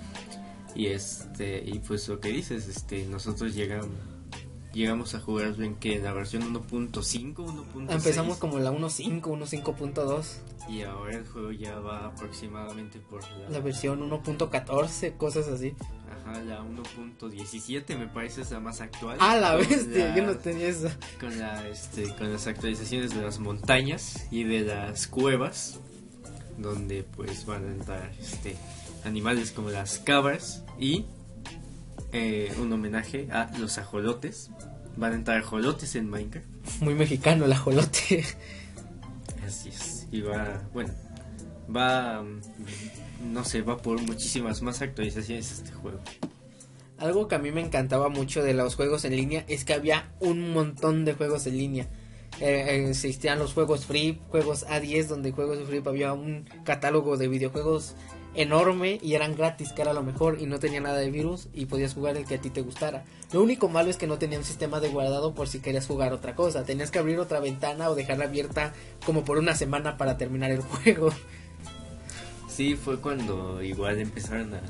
Y 0.74 0.86
este, 0.86 1.62
y 1.66 1.80
pues 1.80 2.08
lo 2.08 2.20
que 2.20 2.30
dices, 2.30 2.66
este, 2.68 3.04
nosotros 3.04 3.54
llegamos 3.54 3.90
llegamos 4.72 5.14
a 5.14 5.20
jugarlo 5.20 5.64
en 5.64 5.74
que 5.76 5.98
la 5.98 6.12
versión 6.12 6.42
1.5, 6.54 7.34
1.6 7.34 7.92
Empezamos 7.92 8.38
como 8.38 8.58
la 8.58 8.72
1.5, 8.72 9.20
1.5.2, 9.20 10.24
y 10.68 10.82
ahora 10.82 11.16
el 11.18 11.26
juego 11.26 11.50
ya 11.52 11.78
va 11.78 12.06
aproximadamente 12.06 12.98
por 13.00 13.22
la, 13.38 13.48
la 13.50 13.60
versión 13.60 14.00
1.14, 14.10 15.16
cosas 15.16 15.48
así. 15.48 15.74
ajá, 16.24 16.40
la 16.42 16.62
1.17 16.62 17.98
me 17.98 18.06
parece 18.06 18.42
es 18.42 18.50
la 18.50 18.60
más 18.60 18.80
actual. 18.80 19.16
Ah, 19.20 19.36
la 19.36 19.56
bestia, 19.56 20.08
la- 20.08 20.16
yo 20.16 20.24
no 20.26 20.36
tenía 20.36 20.68
eso. 20.68 20.88
con 21.20 21.36
la 21.38 21.66
este 21.68 22.14
con 22.16 22.32
las 22.32 22.46
actualizaciones 22.46 23.14
de 23.14 23.22
las 23.22 23.38
montañas 23.38 24.26
y 24.30 24.44
de 24.44 24.60
las 24.60 25.06
cuevas 25.06 25.80
donde 26.58 27.02
pues 27.02 27.44
van 27.46 27.64
a 27.64 27.72
entrar 27.72 28.12
este 28.20 28.56
animales 29.04 29.50
como 29.50 29.70
las 29.70 29.98
cabras 29.98 30.62
y 30.78 31.06
eh, 32.12 32.52
un 32.60 32.72
homenaje 32.72 33.28
a 33.30 33.50
los 33.58 33.78
ajolotes 33.78 34.50
van 34.96 35.12
a 35.12 35.14
entrar 35.16 35.38
ajolotes 35.38 35.96
en 35.96 36.10
Minecraft 36.10 36.46
Muy 36.80 36.94
mexicano 36.94 37.46
el 37.46 37.52
ajolote. 37.52 38.24
así 39.46 39.70
es 39.70 40.06
y 40.12 40.20
va 40.20 40.62
bueno 40.72 40.92
va 41.74 42.22
no 43.22 43.44
sé 43.44 43.62
va 43.62 43.78
por 43.78 44.00
muchísimas 44.02 44.62
más 44.62 44.82
actualizaciones 44.82 45.50
este 45.52 45.72
juego 45.72 45.98
Algo 46.98 47.28
que 47.28 47.34
a 47.34 47.38
mí 47.38 47.50
me 47.50 47.60
encantaba 47.60 48.08
mucho 48.08 48.42
de 48.42 48.54
los 48.54 48.76
juegos 48.76 49.04
en 49.04 49.16
línea 49.16 49.44
es 49.48 49.64
que 49.64 49.72
había 49.72 50.12
un 50.20 50.52
montón 50.52 51.04
de 51.04 51.14
juegos 51.14 51.46
en 51.46 51.58
línea. 51.58 51.88
Eh, 52.40 52.64
eh, 52.68 52.88
existían 52.90 53.38
los 53.38 53.52
juegos 53.54 53.86
free, 53.86 54.20
juegos 54.28 54.66
A10, 54.66 55.06
donde 55.06 55.32
juegos 55.32 55.58
free 55.66 55.82
había 55.84 56.12
un 56.12 56.48
catálogo 56.64 57.16
de 57.16 57.28
videojuegos 57.28 57.94
enorme 58.34 58.98
y 59.02 59.14
eran 59.14 59.34
gratis, 59.34 59.72
que 59.72 59.82
era 59.82 59.92
lo 59.92 60.02
mejor, 60.02 60.38
y 60.40 60.46
no 60.46 60.58
tenía 60.58 60.80
nada 60.80 60.98
de 60.98 61.10
virus 61.10 61.48
y 61.52 61.66
podías 61.66 61.94
jugar 61.94 62.16
el 62.16 62.24
que 62.24 62.36
a 62.36 62.40
ti 62.40 62.50
te 62.50 62.62
gustara. 62.62 63.04
Lo 63.32 63.42
único 63.42 63.68
malo 63.68 63.90
es 63.90 63.96
que 63.96 64.06
no 64.06 64.18
tenía 64.18 64.38
un 64.38 64.44
sistema 64.44 64.80
de 64.80 64.88
guardado 64.88 65.34
por 65.34 65.48
si 65.48 65.60
querías 65.60 65.86
jugar 65.86 66.12
otra 66.12 66.34
cosa. 66.34 66.64
Tenías 66.64 66.90
que 66.90 66.98
abrir 66.98 67.18
otra 67.18 67.40
ventana 67.40 67.90
o 67.90 67.94
dejarla 67.94 68.24
abierta 68.24 68.72
como 69.04 69.24
por 69.24 69.38
una 69.38 69.54
semana 69.54 69.96
para 69.96 70.16
terminar 70.18 70.50
el 70.50 70.60
juego. 70.62 71.10
Sí, 72.48 72.76
fue 72.76 73.00
cuando 73.00 73.62
igual 73.62 73.98
empezaron 73.98 74.54
a 74.54 74.60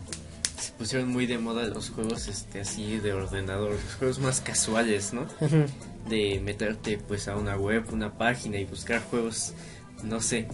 se 0.63 0.73
pusieron 0.75 1.09
muy 1.09 1.27
de 1.27 1.39
moda 1.39 1.67
los 1.67 1.91
juegos 1.91 2.29
este 2.29 2.61
así 2.61 2.99
de 2.99 3.13
ordenador, 3.13 3.73
los 3.73 3.95
juegos 3.97 4.19
más 4.21 4.41
casuales, 4.41 5.13
¿no? 5.13 5.27
De 6.09 6.41
meterte 6.41 6.99
pues 6.99 7.27
a 7.27 7.37
una 7.37 7.57
web, 7.57 7.85
una 7.93 8.17
página 8.17 8.59
y 8.59 8.65
buscar 8.65 9.03
juegos, 9.03 9.55
no 10.05 10.21
sé, 10.21 10.47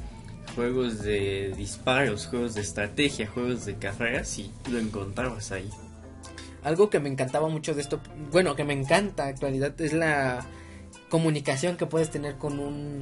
juegos 0.58 1.04
de 1.04 1.54
disparos, 1.56 2.26
juegos 2.26 2.56
de 2.56 2.62
estrategia, 2.62 3.28
juegos 3.28 3.64
de 3.64 3.76
carreras 3.76 4.40
y 4.40 4.50
lo 4.68 4.80
encontrabas 4.80 5.52
ahí. 5.52 5.70
Algo 6.64 6.90
que 6.90 6.98
me 6.98 7.08
encantaba 7.08 7.48
mucho 7.48 7.74
de 7.74 7.80
esto, 7.80 8.00
bueno, 8.32 8.56
que 8.56 8.64
me 8.64 8.72
encanta 8.72 9.28
en 9.28 9.34
actualidad 9.34 9.80
es 9.80 9.92
la 9.92 10.44
comunicación 11.10 11.76
que 11.76 11.86
puedes 11.86 12.10
tener 12.10 12.38
con 12.38 12.58
un 12.58 12.98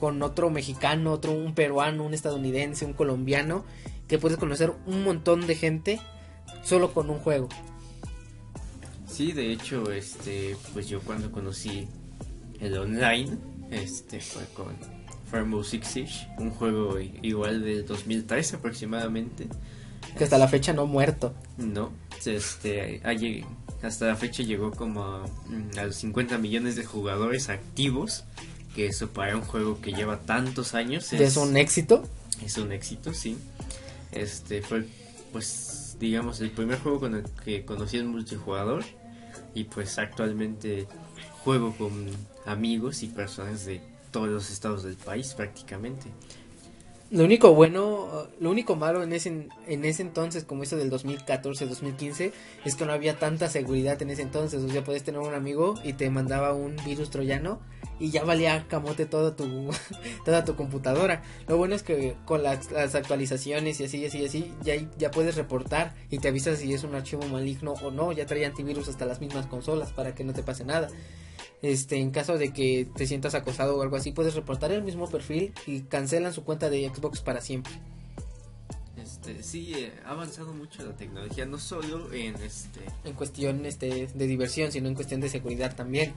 con 0.00 0.20
otro 0.24 0.50
mexicano, 0.50 1.12
otro 1.12 1.30
un 1.30 1.54
peruano, 1.54 2.02
un 2.02 2.12
estadounidense, 2.12 2.84
un 2.84 2.92
colombiano, 2.92 3.64
que 4.08 4.18
puedes 4.18 4.36
conocer 4.36 4.72
un 4.84 5.04
montón 5.04 5.46
de 5.46 5.54
gente 5.54 6.00
solo 6.64 6.92
con 6.92 7.08
un 7.08 7.20
juego. 7.20 7.48
Sí, 9.06 9.30
de 9.30 9.52
hecho, 9.52 9.92
este, 9.92 10.56
pues 10.72 10.88
yo 10.88 11.00
cuando 11.02 11.30
conocí 11.30 11.86
el 12.58 12.76
online, 12.76 13.38
este 13.70 14.18
fue 14.18 14.42
con 14.54 14.74
Rainbow 15.34 15.62
Six 15.64 15.86
Siege, 15.88 16.28
un 16.38 16.50
juego 16.50 16.98
igual 17.22 17.62
del 17.62 17.86
2013 17.86 18.56
aproximadamente. 18.56 19.48
Que 20.16 20.24
hasta 20.24 20.38
la 20.38 20.48
fecha 20.48 20.72
no 20.72 20.82
ha 20.82 20.86
muerto. 20.86 21.34
No, 21.58 21.90
este, 22.24 23.02
hasta 23.82 24.06
la 24.06 24.16
fecha 24.16 24.42
llegó 24.42 24.70
como 24.70 25.02
a, 25.04 25.26
mm, 25.26 25.78
a 25.78 25.84
los 25.84 25.96
50 25.96 26.38
millones 26.38 26.76
de 26.76 26.84
jugadores 26.84 27.48
activos, 27.48 28.24
que 28.74 28.86
eso 28.86 29.08
para 29.10 29.36
un 29.36 29.42
juego 29.42 29.80
que 29.80 29.92
lleva 29.92 30.20
tantos 30.20 30.74
años 30.74 31.12
Es 31.12 31.36
un 31.36 31.56
éxito. 31.56 32.04
es 32.44 32.56
un 32.58 32.72
éxito, 32.72 33.12
sí. 33.12 33.36
Este 34.12 34.62
fue, 34.62 34.86
pues, 35.32 35.96
digamos, 35.98 36.40
el 36.40 36.50
primer 36.50 36.78
juego 36.78 37.00
con 37.00 37.14
el 37.16 37.24
que 37.44 37.64
conocí 37.64 37.96
el 37.96 38.06
multijugador. 38.06 38.84
Y 39.56 39.64
pues 39.64 39.98
actualmente 39.98 40.88
juego 41.44 41.76
con 41.76 42.08
amigos 42.44 43.04
y 43.04 43.06
personas 43.06 43.64
de 43.66 43.80
todos 44.14 44.28
los 44.28 44.48
estados 44.48 44.84
del 44.84 44.94
país 44.94 45.34
prácticamente. 45.34 46.06
Lo 47.10 47.24
único 47.24 47.52
bueno, 47.52 48.28
lo 48.38 48.50
único 48.50 48.76
malo 48.76 49.02
en 49.02 49.12
ese, 49.12 49.48
en 49.66 49.84
ese 49.84 50.02
entonces, 50.02 50.44
como 50.44 50.62
eso 50.62 50.76
del 50.76 50.88
2014, 50.88 51.66
2015, 51.66 52.32
es 52.64 52.76
que 52.76 52.86
no 52.86 52.92
había 52.92 53.18
tanta 53.18 53.48
seguridad 53.48 54.00
en 54.02 54.10
ese 54.10 54.22
entonces. 54.22 54.62
O 54.62 54.68
sea, 54.68 54.84
podías 54.84 55.02
tener 55.02 55.20
un 55.20 55.34
amigo 55.34 55.74
y 55.82 55.94
te 55.94 56.08
mandaba 56.10 56.54
un 56.54 56.76
virus 56.86 57.10
troyano 57.10 57.58
y 57.98 58.10
ya 58.10 58.22
valía 58.22 58.66
camote 58.68 59.04
toda 59.04 59.34
tu, 59.34 59.70
toda 60.24 60.44
tu 60.44 60.54
computadora. 60.54 61.22
Lo 61.48 61.56
bueno 61.56 61.74
es 61.74 61.82
que 61.82 62.16
con 62.24 62.44
las, 62.44 62.70
las 62.70 62.94
actualizaciones 62.94 63.80
y 63.80 63.84
así, 63.84 63.98
y 63.98 64.06
así, 64.06 64.18
y 64.18 64.26
así, 64.26 64.54
ya, 64.62 64.74
ya 64.96 65.10
puedes 65.10 65.34
reportar 65.34 65.94
y 66.08 66.18
te 66.18 66.28
avisas 66.28 66.60
si 66.60 66.72
es 66.72 66.84
un 66.84 66.94
archivo 66.94 67.26
maligno 67.26 67.72
o 67.82 67.90
no. 67.90 68.12
Ya 68.12 68.26
trae 68.26 68.46
antivirus 68.46 68.88
hasta 68.88 69.06
las 69.06 69.20
mismas 69.20 69.46
consolas 69.46 69.92
para 69.92 70.14
que 70.14 70.22
no 70.22 70.32
te 70.32 70.44
pase 70.44 70.64
nada. 70.64 70.88
Este, 71.62 71.96
en 71.96 72.10
caso 72.10 72.36
de 72.36 72.52
que 72.52 72.86
te 72.94 73.06
sientas 73.06 73.34
acosado 73.34 73.76
o 73.76 73.82
algo 73.82 73.96
así, 73.96 74.12
puedes 74.12 74.34
reportar 74.34 74.70
el 74.72 74.82
mismo 74.82 75.08
perfil 75.08 75.52
y 75.66 75.80
cancelan 75.82 76.32
su 76.32 76.44
cuenta 76.44 76.68
de 76.70 76.90
Xbox 76.94 77.20
para 77.20 77.40
siempre. 77.40 77.72
Este, 79.04 79.42
sí, 79.42 79.72
eh, 79.74 79.92
ha 80.06 80.10
avanzado 80.10 80.52
mucho 80.52 80.84
la 80.84 80.96
tecnología, 80.96 81.46
no 81.46 81.58
solo 81.58 82.12
en 82.12 82.36
este, 82.36 82.80
En 83.04 83.14
cuestión 83.14 83.66
este, 83.66 84.06
de 84.06 84.26
diversión, 84.26 84.72
sino 84.72 84.88
en 84.88 84.94
cuestión 84.94 85.20
de 85.20 85.28
seguridad 85.28 85.74
también. 85.74 86.14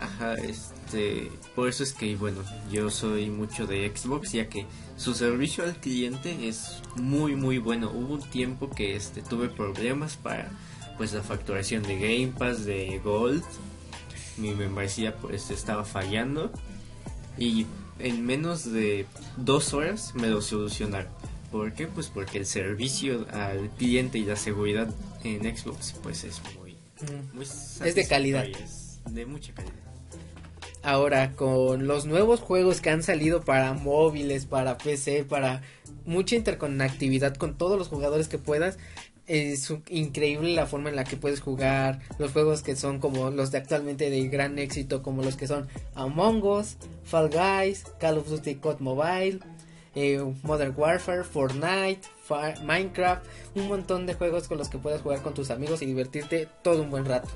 ajá, 0.00 0.34
este, 0.34 1.30
por 1.54 1.68
eso 1.68 1.82
es 1.82 1.92
que, 1.92 2.16
bueno, 2.16 2.42
yo 2.70 2.90
soy 2.90 3.30
mucho 3.30 3.66
de 3.66 3.90
Xbox, 3.94 4.32
ya 4.32 4.48
que 4.48 4.66
su 4.96 5.14
servicio 5.14 5.64
al 5.64 5.76
cliente 5.80 6.48
es 6.48 6.82
muy, 6.96 7.36
muy 7.36 7.58
bueno. 7.58 7.90
Hubo 7.90 8.14
un 8.14 8.30
tiempo 8.30 8.70
que, 8.70 8.96
este, 8.96 9.22
tuve 9.22 9.48
problemas 9.48 10.16
para, 10.16 10.50
pues, 10.96 11.12
la 11.12 11.22
facturación 11.22 11.82
de 11.82 11.98
Game 11.98 12.32
Pass, 12.38 12.64
de 12.64 13.00
Gold, 13.02 13.44
mi 14.38 14.52
membresía, 14.54 15.16
pues, 15.16 15.50
estaba 15.50 15.84
fallando, 15.84 16.50
y 17.38 17.66
en 17.98 18.24
menos 18.26 18.70
de 18.72 19.06
dos 19.36 19.72
horas 19.74 20.12
me 20.14 20.28
lo 20.28 20.40
solucionaron. 20.42 21.10
¿Por 21.50 21.72
qué? 21.72 21.86
Pues 21.86 22.08
porque 22.08 22.38
el 22.38 22.46
servicio 22.46 23.24
al 23.32 23.70
cliente 23.78 24.18
y 24.18 24.24
la 24.24 24.36
seguridad 24.36 24.88
en 25.24 25.42
Xbox 25.56 25.94
pues 26.02 26.24
es 26.24 26.40
muy, 26.58 26.76
Mm. 27.02 27.36
muy 27.36 27.44
Es 27.44 27.94
de 27.94 28.06
calidad. 28.08 28.46
es 28.46 28.98
de 29.06 29.26
mucha 29.26 29.52
calidad. 29.52 29.74
Ahora, 30.82 31.32
con 31.32 31.86
los 31.86 32.06
nuevos 32.06 32.40
juegos 32.40 32.80
que 32.80 32.90
han 32.90 33.02
salido 33.02 33.42
para 33.42 33.72
móviles, 33.74 34.46
para 34.46 34.78
PC, 34.78 35.24
para 35.24 35.62
mucha 36.04 36.36
interconectividad 36.36 37.34
con 37.36 37.56
todos 37.58 37.76
los 37.78 37.88
jugadores 37.88 38.28
que 38.28 38.38
puedas, 38.38 38.78
es 39.26 39.72
increíble 39.88 40.54
la 40.54 40.66
forma 40.66 40.90
en 40.90 40.96
la 40.96 41.04
que 41.04 41.16
puedes 41.16 41.40
jugar 41.40 42.00
los 42.18 42.32
juegos 42.32 42.62
que 42.62 42.76
son 42.76 43.00
como 43.00 43.30
los 43.30 43.50
de 43.50 43.58
actualmente 43.58 44.10
de 44.10 44.28
gran 44.28 44.58
éxito, 44.58 45.02
como 45.02 45.22
los 45.22 45.36
que 45.36 45.46
son 45.46 45.66
Among 45.94 46.42
Us, 46.44 46.76
Fall 47.04 47.30
Guys, 47.30 47.84
Call 47.98 48.18
of 48.18 48.28
Duty 48.28 48.56
COD 48.56 48.80
Mobile, 48.80 49.40
eh, 49.94 50.22
Modern 50.42 50.74
Warfare, 50.76 51.24
Fortnite, 51.24 52.02
Minecraft, 52.64 53.24
un 53.54 53.68
montón 53.68 54.06
de 54.06 54.14
juegos 54.14 54.46
con 54.46 54.58
los 54.58 54.68
que 54.68 54.78
puedas 54.78 55.00
jugar 55.00 55.22
con 55.22 55.34
tus 55.34 55.50
amigos 55.50 55.82
y 55.82 55.86
divertirte 55.86 56.48
todo 56.62 56.82
un 56.82 56.90
buen 56.90 57.04
rato. 57.04 57.28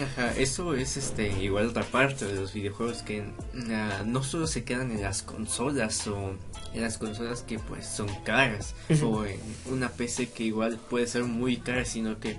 Ajá, 0.00 0.32
eso 0.36 0.74
es 0.74 0.96
este 0.96 1.28
igual 1.40 1.66
otra 1.66 1.84
parte 1.84 2.24
de 2.24 2.34
los 2.34 2.52
videojuegos 2.52 3.02
que 3.02 3.24
ah, 3.70 4.02
no 4.04 4.24
solo 4.24 4.48
se 4.48 4.64
quedan 4.64 4.90
en 4.90 5.02
las 5.02 5.22
consolas 5.22 6.06
o 6.08 6.34
en 6.72 6.82
las 6.82 6.98
consolas 6.98 7.42
que 7.42 7.60
pues 7.60 7.86
son 7.86 8.08
caras 8.24 8.74
o 9.04 9.24
en 9.24 9.38
una 9.70 9.88
PC 9.90 10.30
que 10.30 10.44
igual 10.44 10.78
puede 10.90 11.06
ser 11.06 11.24
muy 11.24 11.58
cara, 11.58 11.84
sino 11.84 12.18
que 12.18 12.36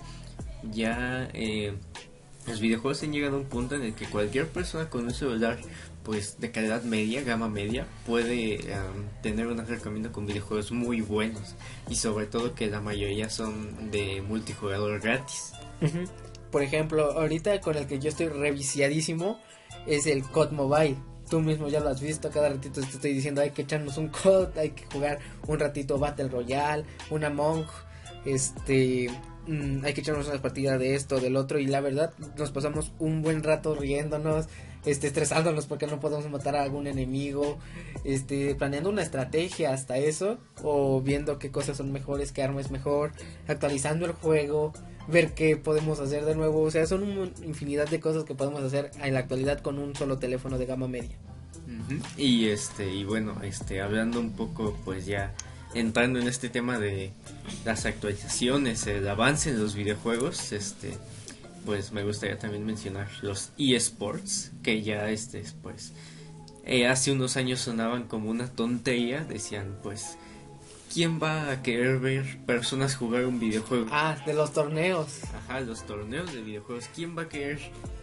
ya 0.71 1.30
eh, 1.34 1.74
los 2.45 2.60
videojuegos 2.60 3.04
han 3.04 3.13
llegado 3.13 3.38
a 3.38 3.39
un 3.39 3.45
punto 3.45 3.76
en 3.76 3.84
el 3.84 3.93
que 3.93 4.06
cualquier 4.06 4.48
persona 4.48 4.89
con 4.89 5.06
un 5.06 5.13
celular 5.13 5.58
pues 6.04 6.39
de 6.39 6.52
calidad 6.52 6.84
media, 6.84 7.24
gama 7.24 7.50
media, 7.50 7.88
puede 8.06 8.60
tener 9.24 9.48
un 9.48 9.60
acercamiento 9.60 10.12
con 10.12 10.28
videojuegos 10.28 10.71
muy 10.71 11.02
buenos 11.02 11.56
y 11.89 11.95
sobre 11.95 12.28
todo 12.28 12.54
que 12.54 12.69
la 12.69 12.80
mayoría 12.80 13.30
son 13.30 13.89
de 13.91 14.21
multijugador 14.21 15.02
gratis. 15.02 15.54
Ujú. 15.82 16.06
Por 16.56 16.63
ejemplo, 16.63 17.12
ahorita 17.12 17.60
con 17.60 17.76
el 17.76 17.86
que 17.86 18.00
yo 18.00 18.08
estoy 18.08 18.30
reviciadísimo 18.30 19.41
es 19.88 20.08
el 20.08 20.24
COD 20.24 20.52
Mobile. 20.52 20.96
Tú 21.30 21.41
mismo 21.41 21.68
ya 21.68 21.82
lo 21.82 21.89
has 21.89 22.00
visto, 22.00 22.32
cada 22.32 22.48
ratito 22.48 22.80
te 22.80 22.88
estoy 22.88 23.13
diciendo 23.13 23.41
hay 23.41 23.52
que 23.52 23.63
echarnos 23.63 23.98
un 23.98 24.08
COD, 24.08 24.58
hay 24.58 24.70
que 24.70 24.86
jugar 24.86 25.20
un 25.48 25.60
ratito 25.60 26.00
Battle 26.00 26.30
Royale, 26.30 26.86
una 27.10 27.30
Monk, 27.30 27.68
este, 28.24 29.10
mm, 29.48 29.84
hay 29.84 29.94
que 29.94 30.00
echarnos 30.00 30.30
una 30.30 30.41
partida 30.41 30.78
de 30.78 30.96
esto, 30.96 31.20
del 31.20 31.36
otro 31.36 31.60
y 31.60 31.65
la 31.65 31.82
verdad 31.82 32.13
nos 32.38 32.52
pasamos 32.52 32.94
un 33.00 33.22
buen 33.22 33.44
rato 33.44 33.76
riéndonos, 33.76 34.46
este, 34.86 35.08
estresándonos 35.08 35.65
porque 35.65 35.88
no 35.88 36.00
podemos 36.00 36.30
matar 36.30 36.56
a 36.56 36.63
algún 36.63 36.88
enemigo, 36.88 37.58
este, 38.06 38.56
planeando 38.56 38.89
una 38.89 39.02
estrategia 39.02 39.74
hasta 39.74 39.98
eso 39.98 40.38
o 40.63 41.02
viendo 41.02 41.38
qué 41.38 41.52
cosas 41.52 41.76
son 41.76 41.91
mejores, 41.91 42.32
qué 42.32 42.44
arma 42.44 42.62
es 42.62 42.72
mejor, 42.72 43.12
actualizando 43.46 44.06
el 44.06 44.13
juego, 44.13 44.72
ver 45.08 45.34
qué 45.34 45.58
podemos 45.58 46.00
hacer 46.00 46.26
de 46.26 46.36
nuevo, 46.36 46.62
o 46.62 46.72
sea, 46.72 46.86
son 46.86 47.04
una 47.04 47.30
infinidad 47.44 47.89
de 47.89 48.00
cosas 48.00 48.24
que 48.24 48.36
podemos 48.36 48.62
hacer 48.63 48.91
en 49.02 49.13
la 49.13 49.20
actualidad 49.20 49.60
con 49.60 49.80
un 49.80 49.96
solo 49.96 50.18
teléfono 50.18 50.58
de 50.58 50.65
gama 50.65 50.88
media. 50.88 51.15
Y 52.18 52.48
este, 52.48 52.94
y 52.94 53.04
bueno, 53.04 53.41
este, 53.44 53.82
hablando 53.82 54.20
un 54.20 54.32
poco, 54.32 54.78
pues 54.86 55.06
ya 55.06 55.34
entrando 55.74 56.20
en 56.20 56.28
este 56.28 56.50
tema 56.50 56.80
de 56.80 57.12
las 57.65 57.86
actualizaciones, 57.86 58.88
el 58.88 59.08
avance 59.08 59.50
en 59.50 59.60
los 59.60 59.76
videojuegos, 59.76 60.52
este, 60.52 60.94
pues 61.65 61.91
me 61.91 62.04
gustaría 62.04 62.39
también 62.39 62.65
mencionar 62.65 63.10
los 63.22 63.52
eSports, 63.58 64.52
que 64.63 64.82
ya 64.84 65.10
este, 65.10 65.44
pues, 65.62 65.94
eh, 66.65 66.88
hace 66.88 67.12
unos 67.12 67.38
años 67.38 67.60
sonaban 67.60 68.04
como 68.04 68.30
una 68.30 68.48
tontería, 68.48 69.24
decían, 69.24 69.78
pues, 69.84 70.18
¿quién 70.93 71.19
va 71.21 71.52
a 71.52 71.62
querer 71.62 72.00
ver 72.00 72.39
personas 72.45 72.95
jugar 72.95 73.26
un 73.26 73.39
videojuego? 73.39 73.88
Ah, 73.91 74.17
de 74.26 74.34
los 74.34 74.54
torneos. 74.54 75.24
Ajá, 75.34 75.60
los 75.62 75.86
torneos 75.86 76.34
de 76.34 76.41
videojuegos. 76.41 76.89
¿Quién 76.93 77.17
va 77.17 77.24
a 77.24 77.30
querer 77.30 77.60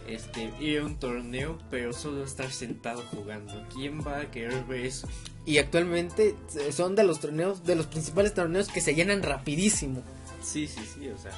este, 0.07 0.51
ir 0.59 0.79
a 0.79 0.85
un 0.85 0.97
torneo 0.97 1.57
pero 1.69 1.93
solo 1.93 2.23
estar 2.23 2.51
sentado 2.51 3.03
jugando? 3.11 3.53
¿Quién 3.73 4.01
va 4.05 4.19
a 4.19 4.31
querer 4.31 4.63
ver 4.65 4.85
eso? 4.85 5.07
Y 5.45 5.57
actualmente 5.57 6.35
eh, 6.55 6.71
son 6.71 6.95
de 6.95 7.03
los 7.03 7.19
torneos, 7.19 7.63
de 7.65 7.75
los 7.75 7.87
principales 7.87 8.33
torneos 8.33 8.69
que 8.69 8.81
se 8.81 8.95
llenan 8.95 9.23
rapidísimo. 9.23 10.01
Sí, 10.41 10.67
sí, 10.67 10.81
sí, 10.93 11.09
o 11.09 11.17
sea, 11.17 11.31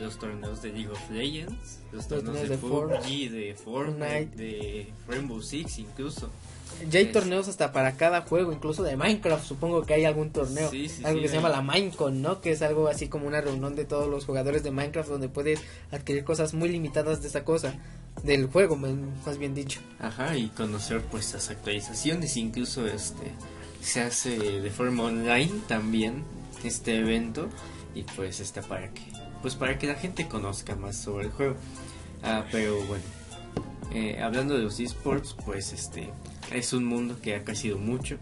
los 0.00 0.18
torneos 0.18 0.62
de 0.62 0.72
League 0.72 0.88
of 0.88 1.10
Legends, 1.10 1.80
los 1.92 1.94
Los 1.94 2.08
torneos 2.08 2.48
de 2.48 2.56
torneos 2.56 3.04
de 3.04 3.08
PUBG, 3.08 3.30
de 3.30 3.54
Fortnite. 3.54 4.36
de 4.36 4.92
Rainbow 5.08 5.42
Six 5.42 5.78
incluso. 5.78 6.30
Ya 6.88 6.98
hay 6.98 7.06
torneos 7.06 7.48
hasta 7.48 7.72
para 7.72 7.96
cada 7.96 8.22
juego, 8.22 8.52
incluso 8.52 8.82
de 8.82 8.96
Minecraft, 8.96 9.44
supongo 9.44 9.82
que 9.82 9.94
hay 9.94 10.04
algún 10.04 10.30
torneo. 10.30 10.70
Sí, 10.70 10.88
sí, 10.88 11.04
algo 11.04 11.18
sí, 11.18 11.22
que 11.22 11.28
se 11.28 11.36
llama 11.36 11.48
la 11.48 11.62
Minecon, 11.62 12.22
¿no? 12.22 12.40
Que 12.40 12.52
es 12.52 12.62
algo 12.62 12.88
así 12.88 13.08
como 13.08 13.26
una 13.26 13.40
reunión 13.40 13.74
de 13.74 13.84
todos 13.84 14.08
los 14.08 14.24
jugadores 14.24 14.62
de 14.62 14.70
Minecraft 14.70 15.08
donde 15.08 15.28
puedes 15.28 15.60
adquirir 15.90 16.24
cosas 16.24 16.54
muy 16.54 16.68
limitadas 16.68 17.22
de 17.22 17.28
esa 17.28 17.44
cosa, 17.44 17.74
del 18.22 18.46
juego, 18.46 18.76
más 18.76 19.38
bien 19.38 19.54
dicho. 19.54 19.80
Ajá, 19.98 20.36
y 20.36 20.48
conocer 20.48 21.02
pues 21.10 21.32
las 21.32 21.50
actualizaciones, 21.50 22.36
incluso 22.36 22.86
este 22.86 23.32
se 23.80 24.00
hace 24.00 24.38
de 24.38 24.70
forma 24.70 25.04
online 25.04 25.50
también 25.66 26.22
este 26.62 26.98
evento 26.98 27.48
y 27.94 28.04
pues 28.04 28.38
está 28.38 28.62
para 28.62 28.88
que 28.92 29.02
pues 29.42 29.56
para 29.56 29.76
que 29.76 29.88
la 29.88 29.96
gente 29.96 30.28
conozca 30.28 30.76
más 30.76 30.96
sobre 30.96 31.26
el 31.26 31.32
juego. 31.32 31.56
Ah, 32.22 32.44
pero 32.52 32.80
bueno, 32.84 33.02
eh, 33.92 34.20
hablando 34.22 34.56
de 34.56 34.62
los 34.62 34.78
esports, 34.78 35.34
pues 35.44 35.72
este 35.72 36.10
es 36.56 36.72
un 36.72 36.84
mundo 36.84 37.16
que 37.22 37.34
ha 37.34 37.44
crecido 37.44 37.78
mucho. 37.78 38.18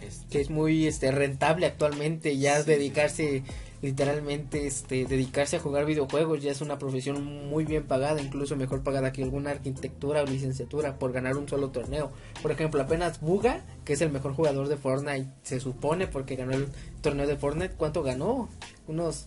Este, 0.00 0.26
que 0.30 0.40
es 0.40 0.50
muy 0.50 0.86
este 0.86 1.10
rentable 1.10 1.66
actualmente 1.66 2.38
ya 2.38 2.62
Sí. 2.62 2.70
dedicarse 2.70 3.42
literalmente 3.82 4.66
este 4.66 5.04
dedicarse 5.04 5.56
a 5.56 5.60
jugar 5.60 5.84
videojuegos 5.84 6.42
ya 6.42 6.50
es 6.50 6.62
una 6.62 6.78
profesión 6.78 7.22
muy 7.50 7.66
bien 7.66 7.84
pagada 7.84 8.22
incluso 8.22 8.56
mejor 8.56 8.82
pagada 8.82 9.12
que 9.12 9.22
alguna 9.22 9.50
arquitectura 9.50 10.22
o 10.22 10.26
licenciatura 10.26 10.98
por 10.98 11.12
ganar 11.12 11.36
un 11.36 11.46
solo 11.46 11.68
torneo 11.68 12.10
por 12.40 12.50
ejemplo 12.50 12.80
apenas 12.80 13.20
Buga 13.20 13.62
que 13.84 13.92
es 13.92 14.00
el 14.00 14.10
mejor 14.10 14.32
jugador 14.32 14.68
de 14.68 14.78
Fortnite 14.78 15.28
se 15.42 15.60
supone 15.60 16.06
porque 16.06 16.36
ganó 16.36 16.52
el 16.52 16.68
torneo 17.02 17.26
de 17.26 17.36
Fortnite 17.36 17.74
cuánto 17.76 18.02
ganó 18.02 18.48
unos 18.88 19.26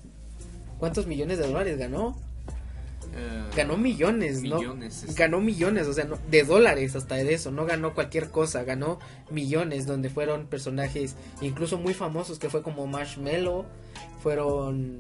cuántos 0.80 1.06
millones 1.06 1.38
de 1.38 1.46
dólares 1.46 1.78
ganó 1.78 2.18
eh, 3.16 3.44
ganó 3.56 3.78
millones, 3.78 4.44
¿no? 4.44 4.58
millones. 4.58 5.16
Ganó 5.16 5.40
millones, 5.42 5.88
o 5.88 5.94
sea, 5.94 6.06
no- 6.06 6.18
de 6.30 6.44
dólares 6.44 6.96
hasta 6.96 7.16
de 7.16 7.34
eso, 7.34 7.52
no 7.52 7.66
ganó 7.66 7.94
cualquier 7.94 8.30
cosa, 8.30 8.64
ganó 8.64 9.00
millones 9.32 9.86
donde 9.86 10.10
fueron 10.10 10.48
personajes 10.48 11.16
incluso 11.42 11.78
muy 11.78 11.94
famosos 11.94 12.40
que 12.40 12.50
fue 12.50 12.62
como 12.62 12.88
Marshmello, 12.88 13.66
fueron 14.22 15.00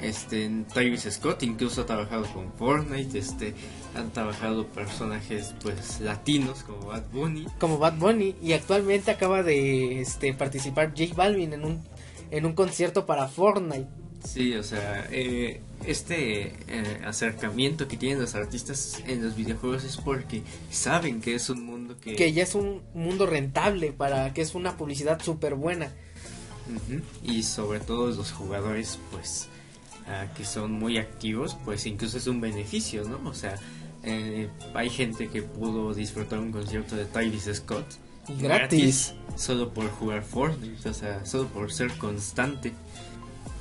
Este, 0.00 0.48
Travis 0.72 1.08
Scott 1.10 1.42
incluso 1.42 1.80
ha 1.82 1.86
trabajado 1.86 2.24
con 2.32 2.52
Fortnite, 2.52 3.18
este, 3.18 3.54
han 3.96 4.12
trabajado 4.12 4.64
personajes 4.68 5.54
pues 5.60 6.00
latinos 6.00 6.62
como 6.62 6.86
Bad 6.86 7.02
Bunny. 7.12 7.46
como 7.58 7.78
Bad 7.78 7.94
Bunny 7.98 8.36
y 8.40 8.52
actualmente 8.52 9.10
acaba 9.10 9.42
de 9.42 10.00
este 10.00 10.34
participar 10.34 10.92
J 10.96 11.14
Balvin 11.16 11.52
en 11.52 11.64
un 11.64 11.82
en 12.30 12.44
un 12.46 12.52
concierto 12.52 13.06
para 13.06 13.26
Fortnite. 13.26 13.88
Sí, 14.24 14.54
o 14.54 14.62
sea, 14.62 15.06
eh, 15.10 15.60
este 15.86 16.54
eh, 16.68 17.00
acercamiento 17.04 17.86
que 17.86 17.96
tienen 17.96 18.20
los 18.20 18.34
artistas 18.34 19.02
en 19.06 19.22
los 19.22 19.36
videojuegos 19.36 19.84
es 19.84 19.96
porque 19.96 20.42
saben 20.70 21.20
que 21.20 21.34
es 21.34 21.48
un 21.50 21.64
mundo 21.64 21.96
que... 22.00 22.16
Que 22.16 22.32
ya 22.32 22.42
es 22.42 22.54
un 22.54 22.82
mundo 22.94 23.26
rentable 23.26 23.92
para 23.92 24.32
que 24.34 24.42
es 24.42 24.54
una 24.54 24.76
publicidad 24.76 25.22
súper 25.22 25.54
buena. 25.54 25.92
Y 27.24 27.42
sobre 27.42 27.80
todo 27.80 28.08
los 28.08 28.32
jugadores, 28.32 28.98
pues, 29.10 29.48
ah, 30.06 30.26
que 30.36 30.44
son 30.44 30.72
muy 30.72 30.98
activos, 30.98 31.56
pues 31.64 31.86
incluso 31.86 32.18
es 32.18 32.26
un 32.26 32.40
beneficio, 32.40 33.04
¿no? 33.04 33.20
O 33.28 33.34
sea, 33.34 33.54
eh, 34.02 34.48
hay 34.74 34.90
gente 34.90 35.28
que 35.28 35.42
pudo 35.42 35.94
disfrutar 35.94 36.38
un 36.38 36.52
concierto 36.52 36.96
de 36.96 37.04
Travis 37.06 37.48
Scott. 37.52 37.86
Y 38.28 38.42
gratis. 38.42 39.14
Solo 39.36 39.72
por 39.72 39.88
jugar 39.90 40.22
Fortnite, 40.22 40.88
o 40.88 40.92
sea, 40.94 41.24
solo 41.24 41.48
por 41.48 41.72
ser 41.72 41.96
constante. 41.96 42.72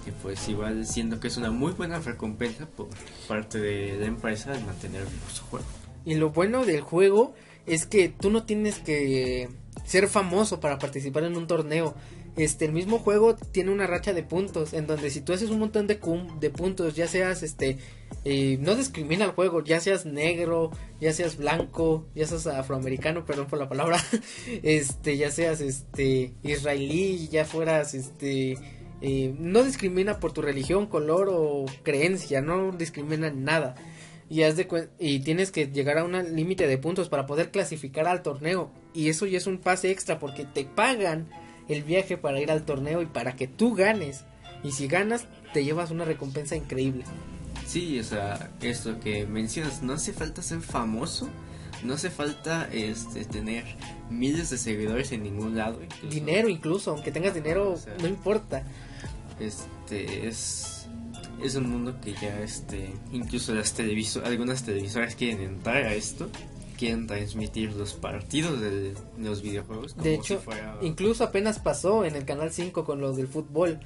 Y 0.07 0.11
pues 0.23 0.47
igual 0.47 0.85
siendo 0.85 1.19
que 1.19 1.27
es 1.27 1.37
una 1.37 1.51
muy 1.51 1.73
buena 1.73 1.99
recompensa 1.99 2.65
por 2.65 2.87
parte 3.27 3.59
de 3.59 3.97
la 3.99 4.05
empresa 4.05 4.51
de 4.53 4.59
mantener 4.61 5.01
vivo 5.01 5.29
su 5.33 5.43
juego. 5.45 5.65
Y 6.05 6.15
lo 6.15 6.29
bueno 6.29 6.65
del 6.65 6.81
juego 6.81 7.33
es 7.65 7.85
que 7.85 8.07
tú 8.09 8.29
no 8.29 8.43
tienes 8.45 8.79
que 8.79 9.49
ser 9.85 10.07
famoso 10.07 10.59
para 10.61 10.79
participar 10.79 11.23
en 11.25 11.35
un 11.35 11.47
torneo. 11.47 11.93
Este, 12.37 12.65
el 12.65 12.71
mismo 12.71 12.99
juego 12.99 13.35
tiene 13.35 13.71
una 13.71 13.87
racha 13.87 14.13
de 14.13 14.21
puntos 14.21 14.73
en 14.73 14.85
donde 14.85 15.09
si 15.09 15.21
tú 15.21 15.33
haces 15.33 15.49
un 15.49 15.57
montón 15.59 15.87
de, 15.87 15.99
cum- 15.99 16.39
de 16.39 16.51
puntos, 16.51 16.95
ya 16.95 17.07
seas 17.07 17.41
este, 17.41 17.79
eh, 18.25 18.57
no 18.61 18.75
discrimina 18.75 19.25
el 19.25 19.31
juego, 19.31 19.63
ya 19.63 19.79
seas 19.79 20.05
negro, 20.05 20.69
ya 21.01 21.11
seas 21.13 21.35
blanco, 21.35 22.05
ya 22.13 22.27
seas 22.27 22.45
afroamericano, 22.45 23.25
perdón 23.25 23.47
por 23.47 23.57
la 23.57 23.67
palabra, 23.67 23.97
este, 24.63 25.17
ya 25.17 25.31
seas 25.31 25.61
este 25.61 26.31
israelí, 26.43 27.27
ya 27.29 27.43
fueras 27.43 27.95
este, 27.95 28.55
eh, 29.01 29.35
no 29.37 29.63
discrimina 29.63 30.19
por 30.19 30.33
tu 30.33 30.41
religión, 30.41 30.87
color 30.87 31.29
o 31.31 31.65
creencia, 31.83 32.41
no 32.41 32.71
discrimina 32.71 33.29
nada 33.31 33.75
y 34.29 34.43
haz 34.43 34.57
de 34.57 34.89
y 34.99 35.19
tienes 35.19 35.51
que 35.51 35.67
llegar 35.67 35.97
a 35.97 36.03
un 36.03 36.35
límite 36.35 36.67
de 36.67 36.77
puntos 36.77 37.07
para 37.07 37.25
poder 37.25 37.51
clasificar 37.51 38.07
al 38.07 38.23
torneo 38.23 38.71
y 38.93 39.09
eso 39.09 39.25
ya 39.25 39.37
es 39.37 39.47
un 39.47 39.57
pase 39.57 39.91
extra 39.91 40.19
porque 40.19 40.43
te 40.43 40.65
pagan 40.65 41.27
el 41.69 41.83
viaje 41.83 42.17
para 42.17 42.41
ir 42.41 42.51
al 42.51 42.65
torneo 42.65 43.01
y 43.01 43.05
para 43.05 43.35
que 43.35 43.47
tú 43.47 43.73
ganes 43.73 44.25
y 44.63 44.71
si 44.71 44.87
ganas 44.87 45.27
te 45.53 45.63
llevas 45.63 45.91
una 45.91 46.03
recompensa 46.03 46.55
increíble 46.55 47.05
Sí, 47.67 47.99
o 47.99 48.03
sea, 48.03 48.49
esto 48.61 48.97
que 49.01 49.25
mencionas, 49.25 49.83
no 49.83 49.91
hace 49.91 50.13
falta 50.13 50.41
ser 50.41 50.61
famoso, 50.61 51.27
no 51.83 51.95
hace 51.95 52.09
falta 52.09 52.69
este, 52.71 53.25
tener 53.25 53.65
miles 54.09 54.49
de 54.49 54.57
seguidores 54.57 55.11
en 55.11 55.23
ningún 55.23 55.57
lado. 55.57 55.83
incluso. 55.83 56.07
dinero 56.07 56.47
incluso 56.47 56.91
aunque 56.91 57.11
tengas 57.11 57.33
dinero 57.33 57.73
O 57.73 57.77
sea, 57.77 57.93
no 57.99 58.07
importa 58.07 58.63
Este 59.39 60.27
es 60.27 60.73
es 61.41 61.53
un 61.55 61.69
mundo 61.69 61.95
que 62.01 62.13
ya 62.13 62.39
este 62.41 62.91
incluso 63.11 63.53
las 63.53 63.73
televiso 63.73 64.23
algunas 64.25 64.63
televisoras 64.63 65.15
quieren 65.15 65.41
entrar 65.41 65.77
a 65.83 65.93
esto, 65.93 66.29
quieren 66.77 67.05
transmitir 67.05 67.73
los 67.73 67.93
partidos 67.93 68.59
de 68.59 68.95
los 69.19 69.43
videojuegos 69.43 69.93
como 69.93 70.03
de 70.03 70.15
si 70.15 70.19
hecho 70.19 70.39
fuera- 70.39 70.77
incluso 70.81 71.23
apenas 71.23 71.59
pasó 71.59 72.05
en 72.05 72.15
el 72.15 72.25
canal 72.25 72.51
5 72.51 72.83
con 72.85 73.01
lo 73.01 73.13
del 73.13 73.27
fútbol 73.27 73.79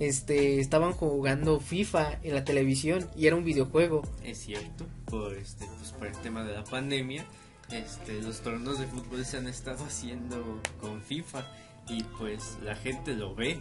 este 0.00 0.58
estaban 0.58 0.92
jugando 0.92 1.60
FIFA 1.60 2.18
en 2.24 2.34
la 2.34 2.44
televisión 2.44 3.08
y 3.16 3.28
era 3.28 3.36
un 3.36 3.44
videojuego. 3.44 4.02
Es 4.24 4.38
cierto, 4.38 4.84
por 5.06 5.32
este, 5.34 5.64
pues 5.78 5.92
por 5.92 6.08
el 6.08 6.16
tema 6.18 6.42
de 6.44 6.54
la 6.54 6.64
pandemia, 6.64 7.24
este, 7.70 8.20
los 8.20 8.40
torneos 8.40 8.78
de 8.80 8.86
fútbol 8.88 9.24
se 9.24 9.36
han 9.38 9.46
estado 9.46 9.84
haciendo 9.84 10.60
con 10.80 11.00
FIFA 11.00 11.46
y 11.88 12.02
pues 12.18 12.58
la 12.64 12.74
gente 12.74 13.14
lo 13.14 13.34
ve. 13.36 13.60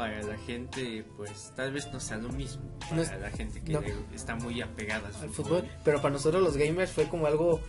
Para 0.00 0.22
la 0.22 0.38
gente, 0.38 1.04
pues 1.18 1.52
tal 1.54 1.72
vez 1.72 1.92
no 1.92 2.00
sea 2.00 2.16
lo 2.16 2.30
mismo. 2.30 2.62
Para 2.80 2.96
No 2.96 3.02
es- 3.02 3.20
la 3.20 3.30
gente 3.30 3.60
que 3.60 3.70
no. 3.70 3.82
le- 3.82 3.92
está 4.14 4.34
muy 4.34 4.62
apegada 4.62 5.08
al, 5.08 5.14
al 5.14 5.28
fútbol, 5.28 5.68
pero 5.84 6.00
para 6.00 6.14
nosotros 6.14 6.42
los 6.42 6.56
gamers 6.56 6.90
fue 6.90 7.06
como 7.06 7.26
algo 7.26 7.60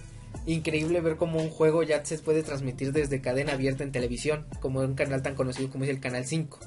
increíble 0.45 1.01
ver 1.01 1.17
cómo 1.17 1.39
un 1.41 1.49
juego 1.49 1.83
ya 1.83 2.05
se 2.05 2.17
puede 2.19 2.41
transmitir 2.41 2.93
desde 2.93 3.19
cadena 3.19 3.51
abierta 3.51 3.83
en 3.83 3.91
televisión, 3.91 4.45
como 4.61 4.79
un 4.79 4.93
canal 4.95 5.21
tan 5.21 5.35
conocido 5.35 5.69
como 5.69 5.83
es 5.83 5.89
el 5.89 5.99
Canal 5.99 6.25
5. 6.25 6.57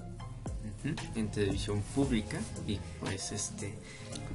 Ujú, 0.85 0.95
en 1.19 1.31
televisión 1.31 1.81
pública 1.95 2.39
y 2.67 2.79
pues 3.01 3.33
este 3.33 3.73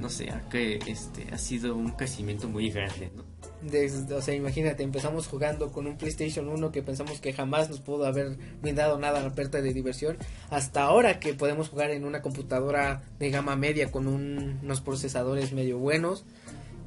no 0.00 0.08
sé 0.10 0.32
que 0.50 0.80
este 0.88 1.32
ha 1.32 1.38
sido 1.38 1.76
un 1.76 1.90
crecimiento 1.92 2.48
muy 2.48 2.70
grande 2.70 3.12
no 3.14 3.22
Desde- 3.62 4.14
o 4.14 4.22
sea, 4.22 4.34
imagínate, 4.34 4.82
empezamos 4.82 5.26
jugando 5.26 5.70
con 5.70 5.86
un 5.86 5.98
PlayStation 5.98 6.48
1 6.48 6.72
que 6.72 6.82
pensamos 6.82 7.20
que 7.20 7.32
jamás 7.34 7.68
nos 7.68 7.80
pudo 7.80 8.06
haber 8.06 8.36
brindado 8.62 8.98
nada 8.98 9.26
aparte 9.26 9.60
de 9.60 9.74
diversión, 9.74 10.16
hasta 10.48 10.82
ahora 10.84 11.20
que 11.20 11.34
podemos 11.34 11.68
jugar 11.68 11.90
en 11.90 12.04
una 12.06 12.22
computadora 12.22 13.02
de 13.18 13.30
gama 13.30 13.56
media 13.56 13.90
con 13.92 14.06
un- 14.06 14.58
unos 14.62 14.80
procesadores 14.80 15.52
medio 15.52 15.78
buenos 15.78 16.24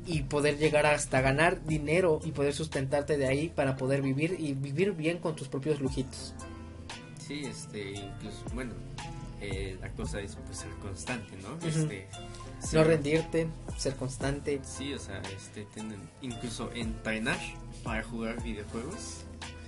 y 0.07 0.23
poder 0.23 0.57
llegar 0.57 0.85
hasta 0.87 1.21
ganar 1.21 1.63
dinero 1.65 2.19
y 2.25 2.31
poder 2.31 2.53
sustentarte 2.53 3.17
de 3.17 3.27
ahí 3.27 3.49
para 3.49 3.77
poder 3.77 4.01
vivir 4.01 4.35
y 4.39 4.53
vivir 4.53 4.93
bien 4.93 5.19
con 5.19 5.35
tus 5.35 5.47
propios 5.47 5.79
lujitos. 5.79 6.33
sí 7.25 7.43
este 7.45 7.91
incluso 7.91 8.43
bueno 8.53 8.73
eh, 9.39 9.77
la 9.79 9.89
cosa 9.89 10.19
es 10.19 10.35
pues 10.45 10.57
ser 10.57 10.69
constante 10.81 11.33
no 11.41 11.67
este 11.67 12.07
No 12.73 12.83
rendirte, 12.83 13.47
ser 13.77 13.95
constante. 13.95 14.59
sí 14.63 14.93
o 14.93 14.99
sea 14.99 15.21
este 15.35 15.65
tener- 15.75 15.97
incluso 16.21 16.71
entrenar 16.73 17.37
para 17.83 18.03
jugar 18.03 18.41
videojuegos 18.43 19.23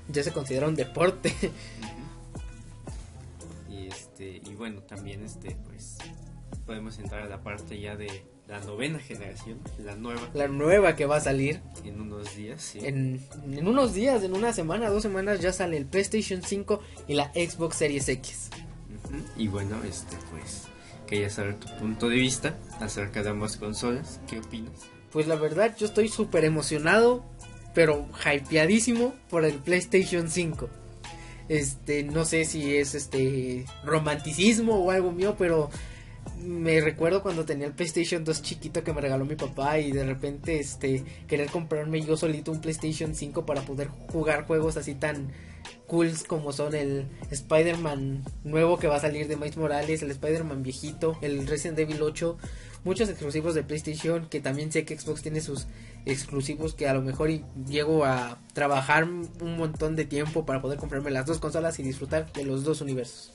Ya 0.07 0.23
se 0.23 0.31
considera 0.31 0.67
un 0.67 0.75
deporte. 0.75 1.33
Y 3.69 3.87
este 3.87 4.41
y 4.45 4.55
bueno 4.55 4.81
también 4.81 5.23
este 5.23 5.55
pues 5.67 5.97
podemos 6.65 6.97
entrar 6.99 7.23
a 7.23 7.25
la 7.29 7.41
parte 7.41 7.79
ya 7.79 7.95
de 7.95 8.23
la 8.47 8.59
novena 8.59 8.99
generación 8.99 9.59
la 9.83 9.95
nueva 9.95 10.21
La 10.33 10.47
nueva 10.47 10.95
que 10.95 11.05
va 11.05 11.17
a 11.17 11.21
salir 11.21 11.61
en 11.83 11.99
unos 11.99 12.35
días 12.35 12.61
sí. 12.61 12.79
en, 12.83 13.21
en 13.51 13.67
unos 13.67 13.93
días, 13.93 14.23
en 14.23 14.33
una 14.33 14.53
semana, 14.53 14.89
dos 14.89 15.01
semanas 15.03 15.39
ya 15.41 15.51
sale 15.51 15.77
el 15.77 15.85
PlayStation 15.85 16.41
5 16.43 16.81
y 17.07 17.15
la 17.15 17.31
Xbox 17.33 17.75
Series 17.77 18.07
X. 18.07 18.49
Y 19.37 19.47
bueno, 19.47 19.81
este 19.83 20.15
pues 20.31 20.63
quería 21.05 21.29
saber 21.29 21.55
tu 21.55 21.67
punto 21.77 22.09
de 22.09 22.15
vista 22.15 22.57
acerca 22.79 23.23
de 23.23 23.29
ambas 23.29 23.57
consolas. 23.57 24.19
¿Qué 24.27 24.39
opinas? 24.39 24.73
Pues 25.11 25.27
la 25.27 25.35
verdad 25.35 25.75
yo 25.77 25.85
estoy 25.85 26.09
súper 26.09 26.45
emocionado, 26.45 27.23
pero 27.73 28.07
hypeadísimo 28.25 29.13
por 29.29 29.45
el 29.45 29.55
PlayStation 29.55 30.29
5. 30.29 30.69
Este, 31.47 32.03
no 32.03 32.25
sé 32.25 32.45
si 32.45 32.75
es 32.75 32.95
este 32.95 33.65
romanticismo 33.83 34.75
o 34.75 34.91
algo 34.91 35.11
mío, 35.11 35.35
pero 35.37 35.69
me 36.43 36.81
recuerdo 36.81 37.21
cuando 37.21 37.45
tenía 37.45 37.67
el 37.67 37.73
PlayStation 37.73 38.23
2 38.23 38.41
chiquito 38.41 38.83
que 38.83 38.93
me 38.93 39.01
regaló 39.01 39.25
mi 39.25 39.35
papá 39.35 39.79
y 39.79 39.91
de 39.91 40.05
repente 40.05 40.59
este 40.59 41.03
querer 41.27 41.49
comprarme 41.49 42.01
yo 42.01 42.17
solito 42.17 42.51
un 42.51 42.61
PlayStation 42.61 43.15
5 43.15 43.45
para 43.45 43.61
poder 43.61 43.89
jugar 44.11 44.45
juegos 44.45 44.77
así 44.77 44.95
tan 44.95 45.31
cools 45.87 46.23
como 46.23 46.51
son 46.51 46.75
el 46.75 47.05
Spider-Man 47.31 48.23
nuevo 48.43 48.77
que 48.77 48.87
va 48.87 48.97
a 48.97 48.99
salir 48.99 49.27
de 49.27 49.35
Miles 49.35 49.57
Morales, 49.57 50.01
el 50.01 50.11
Spider-Man 50.11 50.63
viejito, 50.63 51.17
el 51.21 51.47
Resident 51.47 51.79
Evil 51.79 52.01
8, 52.01 52.37
muchos 52.83 53.09
exclusivos 53.09 53.55
de 53.55 53.63
PlayStation 53.63 54.27
que 54.27 54.39
también 54.39 54.71
sé 54.71 54.85
que 54.85 54.97
Xbox 54.97 55.21
tiene 55.21 55.41
sus 55.41 55.67
exclusivos 56.05 56.73
que 56.75 56.87
a 56.87 56.93
lo 56.93 57.01
mejor 57.01 57.29
llego 57.67 58.05
a 58.05 58.37
trabajar 58.53 59.05
un 59.05 59.57
montón 59.57 59.95
de 59.95 60.05
tiempo 60.05 60.45
para 60.45 60.61
poder 60.61 60.77
comprarme 60.77 61.11
las 61.11 61.25
dos 61.25 61.39
consolas 61.39 61.79
y 61.79 61.83
disfrutar 61.83 62.31
de 62.33 62.45
los 62.45 62.63
dos 62.63 62.81
universos. 62.81 63.31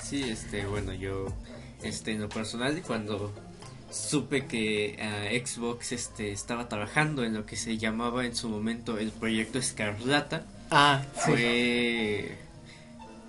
Sí, 0.00 0.22
este, 0.22 0.66
bueno, 0.66 0.92
yo, 0.92 1.26
este, 1.82 2.12
en 2.12 2.22
lo 2.22 2.28
personal, 2.28 2.82
cuando 2.86 3.32
supe 3.90 4.46
que 4.46 4.96
ah, 5.00 5.28
Xbox, 5.46 5.92
este, 5.92 6.32
estaba 6.32 6.68
trabajando 6.68 7.22
en 7.24 7.34
lo 7.34 7.46
que 7.46 7.56
se 7.56 7.78
llamaba 7.78 8.24
en 8.24 8.34
su 8.34 8.48
momento 8.48 8.98
el 8.98 9.12
proyecto 9.12 9.58
Escarlata, 9.58 10.46
Ah, 10.70 11.02
sí. 11.14 11.20
fue 11.20 12.38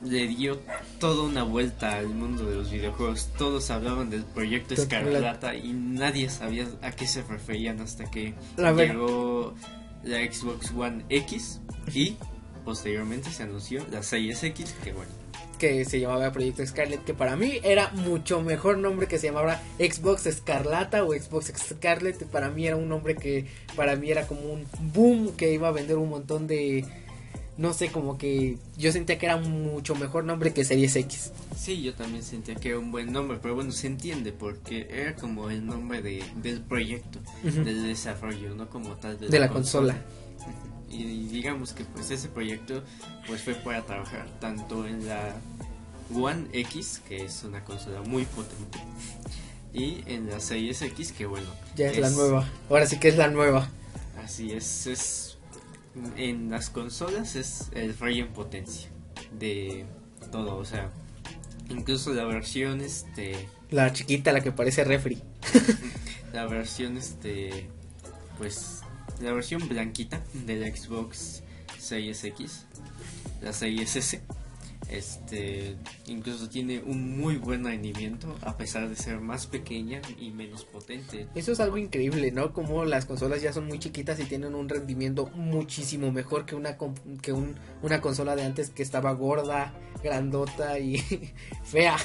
le 0.05 0.27
dio 0.27 0.59
toda 0.99 1.23
una 1.23 1.43
vuelta 1.43 1.97
al 1.97 2.07
mundo 2.09 2.45
de 2.45 2.55
los 2.55 2.71
videojuegos. 2.71 3.29
Todos 3.37 3.69
hablaban 3.71 4.09
del 4.09 4.23
proyecto. 4.23 4.73
Escarlata 4.73 5.55
y 5.55 5.73
nadie 5.73 6.29
sabía 6.29 6.67
a 6.81 6.91
qué 6.91 7.07
se 7.07 7.23
referían 7.23 7.81
hasta 7.81 8.09
que 8.09 8.33
llegó 8.57 9.53
la 10.03 10.17
Xbox 10.19 10.71
One 10.71 11.05
X 11.09 11.61
y 11.93 12.17
posteriormente 12.63 13.29
se 13.29 13.43
anunció 13.43 13.85
la 13.91 14.01
Series 14.03 14.43
X, 14.43 14.75
que 14.83 14.91
bueno, 14.91 15.11
que 15.59 15.85
se 15.85 15.99
llamaba 15.99 16.31
Proyecto 16.31 16.65
Scarlet, 16.65 17.03
que 17.03 17.13
para 17.13 17.35
mí 17.35 17.59
era 17.63 17.89
mucho 17.91 18.41
mejor 18.41 18.77
nombre 18.77 19.07
que 19.07 19.17
se 19.17 19.27
llamara 19.27 19.61
Xbox 19.79 20.25
Escarlata 20.25 21.03
o 21.03 21.13
Xbox 21.13 21.53
Scarlet. 21.55 22.25
Para 22.25 22.49
mí 22.49 22.67
era 22.67 22.75
un 22.75 22.89
nombre 22.89 23.15
que 23.15 23.47
para 23.75 23.95
mí 23.95 24.11
era 24.11 24.27
como 24.27 24.41
un 24.41 24.65
boom 24.93 25.35
que 25.35 25.53
iba 25.53 25.67
a 25.67 25.71
vender 25.71 25.97
un 25.97 26.09
montón 26.09 26.47
de... 26.47 26.85
No 27.57 27.73
sé, 27.73 27.89
como 27.89 28.17
que 28.17 28.57
yo 28.77 28.91
sentía 28.91 29.17
que 29.17 29.27
era 29.27 29.37
mucho 29.37 29.95
mejor 29.95 30.25
nombre 30.25 30.53
que 30.53 30.65
Series 30.65 30.95
X. 30.97 31.31
Sí, 31.57 31.81
yo 31.81 31.93
también 31.93 32.21
sentía 32.21 32.55
que 32.55 32.69
era 32.69 32.79
un 32.79 32.91
buen 32.91 33.13
nombre, 33.13 33.39
pero 33.41 33.55
bueno, 33.55 33.71
se 33.71 33.87
entiende 33.87 34.33
porque 34.33 34.87
era 34.89 35.15
como 35.15 35.49
el 35.49 35.65
nombre 35.65 36.01
de, 36.01 36.23
del 36.41 36.61
proyecto, 36.61 37.19
del 37.43 37.83
desarrollo, 37.83 38.53
no 38.55 38.69
como 38.69 38.95
tal 38.95 39.17
de, 39.19 39.29
De 39.29 39.39
la 39.39 39.49
consola. 39.49 39.95
Y 40.91 41.27
digamos 41.27 41.73
que 41.73 41.85
pues 41.85 42.11
ese 42.11 42.27
proyecto 42.27 42.83
pues 43.27 43.41
fue 43.41 43.53
para 43.55 43.85
trabajar 43.85 44.27
tanto 44.39 44.85
en 44.85 45.07
la 45.07 45.35
One 46.13 46.47
X, 46.51 47.01
que 47.07 47.23
es 47.23 47.43
una 47.43 47.63
consola 47.63 48.01
muy 48.01 48.25
potente, 48.25 48.79
y 49.73 50.03
en 50.07 50.29
la 50.29 50.39
Series 50.39 50.81
X, 50.81 51.13
que 51.13 51.25
bueno, 51.25 51.47
Ya 51.75 51.89
es, 51.89 51.99
la 51.99 52.09
nueva. 52.09 52.49
Ahora 52.69 52.85
sí 52.85 52.99
que 52.99 53.07
es 53.07 53.17
la 53.17 53.29
nueva. 53.29 53.69
Así 54.23 54.51
es, 54.51 54.87
es 54.87 55.34
en 56.17 56.49
las 56.49 56.69
consolas 56.69 57.35
es 57.35 57.69
el 57.73 57.97
rey 57.97 58.19
en 58.19 58.27
potencia 58.27 58.89
de 59.37 59.85
todo, 60.31 60.57
o 60.57 60.65
sea, 60.65 60.89
incluso 61.69 62.13
la 62.13 62.25
versión 62.25 62.81
este 62.81 63.47
La 63.71 63.91
chiquita, 63.93 64.31
la 64.31 64.41
que 64.41 64.51
parece 64.51 64.83
refri. 64.83 65.21
la 66.33 66.45
versión 66.45 66.97
este 66.97 67.69
pues 68.37 68.81
la 69.21 69.31
versión 69.31 69.67
blanquita 69.67 70.21
de 70.33 70.57
la 70.57 70.67
Xbox 70.67 71.43
Series 71.79 72.23
X, 72.23 72.65
la 73.41 73.53
Series 73.53 73.95
S 73.95 74.21
este 74.89 75.77
incluso 76.07 76.47
tiene 76.49 76.79
un 76.81 77.17
muy 77.19 77.37
buen 77.37 77.63
rendimiento 77.65 78.35
a 78.41 78.55
pesar 78.57 78.87
de 78.89 78.95
ser 78.95 79.19
más 79.19 79.47
pequeña 79.47 80.01
y 80.19 80.31
menos 80.31 80.63
potente. 80.65 81.27
Eso 81.35 81.51
es 81.51 81.59
algo 81.59 81.77
increíble, 81.77 82.31
¿no? 82.31 82.53
Como 82.53 82.85
las 82.85 83.05
consolas 83.05 83.41
ya 83.41 83.51
son 83.53 83.65
muy 83.67 83.79
chiquitas 83.79 84.19
y 84.19 84.25
tienen 84.25 84.55
un 84.55 84.69
rendimiento 84.69 85.27
muchísimo 85.35 86.11
mejor 86.11 86.45
que 86.45 86.55
una 86.55 86.77
que 87.21 87.31
un- 87.31 87.55
una 87.81 88.01
consola 88.01 88.35
de 88.35 88.43
antes 88.43 88.69
que 88.69 88.83
estaba 88.83 89.11
gorda, 89.13 89.73
grandota 90.03 90.77
y 90.79 90.97
fea. 91.63 91.97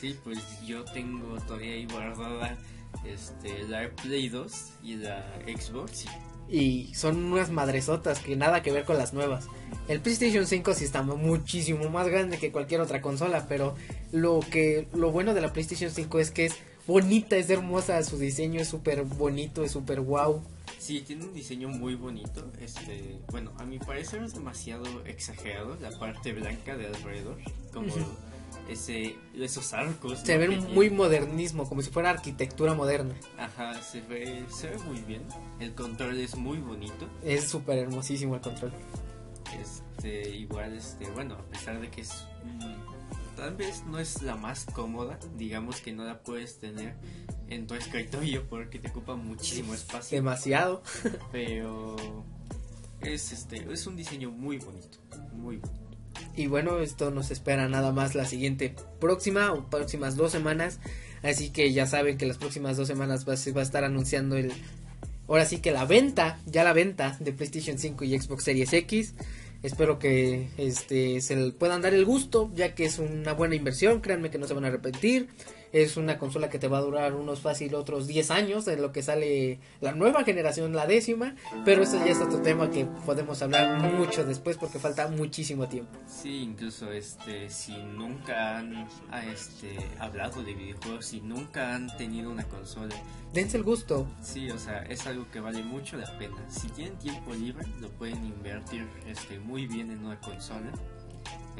Sí, 0.00 0.16
pues 0.24 0.38
yo 0.66 0.84
tengo 0.86 1.38
todavía 1.46 1.72
ahí 1.74 1.86
guardada 1.86 2.56
este, 3.04 3.62
la 3.68 3.88
Play 4.02 4.28
2 4.28 4.70
y 4.82 4.96
la 4.96 5.24
Xbox. 5.46 6.04
Y 6.04 6.08
son 6.94 7.32
unas 7.32 7.50
madresotas 7.50 8.18
que 8.20 8.36
nada 8.36 8.62
que 8.62 8.72
ver 8.72 8.84
con 8.84 8.98
las 8.98 9.12
nuevas. 9.12 9.46
El 9.88 10.00
PlayStation 10.00 10.46
5 10.46 10.74
sí 10.74 10.84
está 10.84 11.02
muchísimo 11.02 11.88
más 11.90 12.08
grande 12.08 12.38
que 12.38 12.52
cualquier 12.52 12.80
otra 12.80 13.00
consola, 13.00 13.46
pero 13.48 13.74
lo 14.12 14.40
que 14.40 14.88
lo 14.94 15.10
bueno 15.12 15.34
de 15.34 15.40
la 15.40 15.52
PlayStation 15.52 15.90
5 15.90 16.18
es 16.20 16.30
que 16.30 16.46
es 16.46 16.54
bonita, 16.86 17.36
es 17.36 17.48
hermosa, 17.50 18.02
su 18.02 18.18
diseño 18.18 18.60
es 18.60 18.68
súper 18.68 19.02
bonito, 19.04 19.62
es 19.62 19.72
súper 19.72 20.00
wow. 20.00 20.42
Sí, 20.78 21.02
tiene 21.06 21.24
un 21.24 21.34
diseño 21.34 21.68
muy 21.68 21.94
bonito. 21.94 22.50
Este, 22.60 23.18
bueno, 23.30 23.52
a 23.58 23.64
mi 23.64 23.78
parecer 23.78 24.22
es 24.22 24.34
demasiado 24.34 24.84
exagerado 25.04 25.76
la 25.80 25.90
parte 25.98 26.32
blanca 26.32 26.76
de 26.76 26.86
alrededor, 26.86 27.38
como. 27.72 27.94
Ese, 28.70 29.16
esos 29.34 29.72
arcos. 29.72 30.20
Se 30.20 30.34
¿no? 30.34 30.40
ve 30.40 30.48
tiene. 30.48 30.68
muy 30.74 30.90
modernismo, 30.90 31.68
como 31.68 31.82
si 31.82 31.90
fuera 31.90 32.10
arquitectura 32.10 32.74
moderna. 32.74 33.14
Ajá, 33.38 33.80
se 33.82 34.00
ve, 34.02 34.44
se 34.48 34.68
ve 34.70 34.78
muy 34.78 35.00
bien. 35.00 35.22
El 35.58 35.74
control 35.74 36.18
es 36.18 36.36
muy 36.36 36.58
bonito. 36.58 37.08
Es 37.24 37.48
súper 37.48 37.78
hermosísimo 37.78 38.34
el 38.36 38.40
control. 38.40 38.72
Este, 39.60 40.30
igual, 40.36 40.74
este, 40.74 41.10
bueno, 41.10 41.34
a 41.34 41.42
pesar 41.50 41.80
de 41.80 41.90
que 41.90 42.02
es 42.02 42.24
tal 43.36 43.56
vez 43.56 43.84
no 43.86 43.98
es 43.98 44.20
la 44.22 44.36
más 44.36 44.66
cómoda, 44.66 45.18
digamos 45.38 45.80
que 45.80 45.92
no 45.92 46.04
la 46.04 46.22
puedes 46.22 46.58
tener 46.58 46.94
en 47.48 47.66
tu 47.66 47.74
escritorio 47.74 48.46
porque 48.48 48.78
te 48.78 48.88
ocupa 48.88 49.16
muchísimo 49.16 49.72
espacio, 49.72 50.16
Demasiado. 50.18 50.82
pero 51.32 51.96
es 53.00 53.32
este, 53.32 53.66
es 53.72 53.86
un 53.86 53.96
diseño 53.96 54.30
muy 54.30 54.58
bonito, 54.58 54.98
muy 55.32 55.56
bonito. 55.56 55.89
Y 56.36 56.46
bueno, 56.46 56.78
esto 56.78 57.10
nos 57.10 57.30
espera 57.30 57.68
nada 57.68 57.92
más 57.92 58.14
la 58.14 58.24
siguiente 58.24 58.74
próxima 59.00 59.52
o 59.52 59.68
próximas 59.68 60.16
dos 60.16 60.32
semanas. 60.32 60.78
Así 61.22 61.50
que 61.50 61.72
ya 61.72 61.86
saben 61.86 62.16
que 62.16 62.26
las 62.26 62.38
próximas 62.38 62.76
dos 62.76 62.88
semanas 62.88 63.28
va, 63.28 63.34
va 63.34 63.60
a 63.60 63.64
estar 63.64 63.84
anunciando 63.84 64.36
el... 64.36 64.52
Ahora 65.28 65.44
sí 65.44 65.58
que 65.58 65.70
la 65.70 65.84
venta, 65.84 66.40
ya 66.46 66.64
la 66.64 66.72
venta 66.72 67.16
de 67.20 67.32
PlayStation 67.32 67.78
5 67.78 68.04
y 68.04 68.18
Xbox 68.18 68.44
Series 68.44 68.72
X. 68.72 69.14
Espero 69.62 69.98
que 69.98 70.48
este 70.56 71.20
se 71.20 71.36
puedan 71.52 71.82
dar 71.82 71.92
el 71.92 72.04
gusto, 72.04 72.50
ya 72.54 72.74
que 72.74 72.86
es 72.86 72.98
una 72.98 73.34
buena 73.34 73.54
inversión, 73.54 74.00
créanme 74.00 74.30
que 74.30 74.38
no 74.38 74.46
se 74.46 74.54
van 74.54 74.64
a 74.64 74.68
arrepentir. 74.68 75.28
Es 75.72 75.96
una 75.96 76.18
consola 76.18 76.50
que 76.50 76.58
te 76.58 76.68
va 76.68 76.78
a 76.78 76.82
durar 76.82 77.14
unos 77.14 77.40
fácil 77.40 77.74
otros 77.74 78.06
10 78.06 78.30
años 78.30 78.64
de 78.64 78.76
lo 78.76 78.92
que 78.92 79.02
sale 79.02 79.60
la 79.80 79.92
nueva 79.92 80.24
generación, 80.24 80.74
la 80.74 80.86
décima, 80.86 81.34
pero 81.64 81.82
eso 81.82 81.96
ya 82.04 82.12
es 82.12 82.20
otro 82.20 82.42
tema 82.42 82.70
que 82.70 82.86
podemos 83.06 83.40
hablar 83.42 83.78
mucho 83.80 84.24
después 84.24 84.56
porque 84.56 84.78
falta 84.78 85.08
muchísimo 85.08 85.68
tiempo. 85.68 85.92
Sí, 86.06 86.42
incluso 86.42 86.90
este 86.90 87.48
si 87.50 87.76
nunca 87.76 88.58
han 88.58 88.88
ah, 89.10 89.24
este 89.26 89.76
hablado 89.98 90.42
de 90.42 90.54
videojuegos, 90.54 91.06
si 91.06 91.20
nunca 91.20 91.74
han 91.74 91.96
tenido 91.96 92.30
una 92.30 92.44
consola, 92.44 92.94
Dense 93.32 93.56
el 93.56 93.62
gusto. 93.62 94.08
sí, 94.20 94.50
o 94.50 94.58
sea, 94.58 94.82
es 94.82 95.06
algo 95.06 95.24
que 95.30 95.38
vale 95.38 95.62
mucho 95.62 95.96
la 95.96 96.18
pena. 96.18 96.36
Si 96.48 96.68
tienen 96.68 96.98
tiempo 96.98 97.32
libre, 97.32 97.64
lo 97.80 97.88
pueden 97.90 98.24
invertir 98.24 98.84
este 99.06 99.38
muy 99.38 99.66
bien 99.68 99.90
en 99.92 100.04
una 100.04 100.18
consola. 100.20 100.72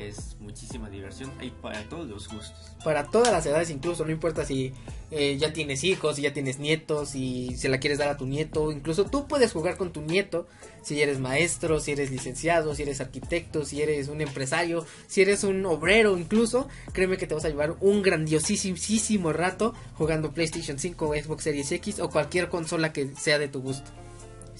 Es 0.08 0.36
muchísima 0.40 0.88
diversión, 0.88 1.30
hay 1.38 1.50
para 1.50 1.88
todos 1.88 2.08
los 2.08 2.28
gustos. 2.28 2.72
para 2.84 3.04
todas 3.04 3.32
las 3.32 3.44
edades 3.44 3.70
incluso, 3.70 4.04
no 4.04 4.10
importa 4.10 4.44
si 4.44 4.72
eh, 5.10 5.36
ya 5.38 5.52
tienes 5.52 5.84
hijos, 5.84 6.16
si 6.16 6.22
ya 6.22 6.32
tienes 6.32 6.58
nietos, 6.58 7.10
si 7.10 7.54
se 7.56 7.68
la 7.68 7.78
quieres 7.78 7.98
dar 7.98 8.08
a 8.08 8.16
tu 8.16 8.26
nieto, 8.26 8.72
incluso 8.72 9.04
tú 9.04 9.26
puedes 9.28 9.52
jugar 9.52 9.76
con 9.76 9.92
tu 9.92 10.00
nieto, 10.00 10.46
si 10.82 11.00
eres 11.02 11.18
maestro, 11.18 11.80
si 11.80 11.92
eres 11.92 12.10
licenciado, 12.10 12.74
si 12.74 12.82
eres 12.82 13.00
arquitecto, 13.00 13.64
si 13.64 13.82
eres 13.82 14.08
un 14.08 14.20
empresario, 14.20 14.86
si 15.06 15.20
eres 15.22 15.44
un 15.44 15.64
obrero 15.66 16.16
incluso, 16.16 16.68
créeme 16.92 17.16
que 17.16 17.26
te 17.26 17.34
vas 17.34 17.44
a 17.44 17.48
llevar 17.48 17.76
un 17.80 18.02
grandiosísimo 18.02 19.32
rato 19.32 19.74
jugando 19.94 20.32
PlayStation 20.32 20.78
5 20.78 21.08
o 21.08 21.14
Xbox 21.14 21.44
Series 21.44 21.72
X 21.72 22.00
o 22.00 22.08
cualquier 22.08 22.48
consola 22.48 22.92
que 22.92 23.14
sea 23.16 23.38
de 23.38 23.48
tu 23.48 23.60
gusto. 23.60 23.90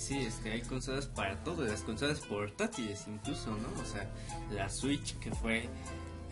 Sí, 0.01 0.19
este, 0.21 0.51
hay 0.53 0.63
consolas 0.63 1.07
para 1.07 1.37
todo, 1.45 1.63
las 1.65 1.83
consolas 1.83 2.21
portátiles 2.21 3.05
incluso, 3.07 3.51
¿no? 3.51 3.69
O 3.81 3.85
sea, 3.85 4.09
la 4.51 4.69
Switch 4.71 5.19
que 5.19 5.31
fue... 5.31 5.59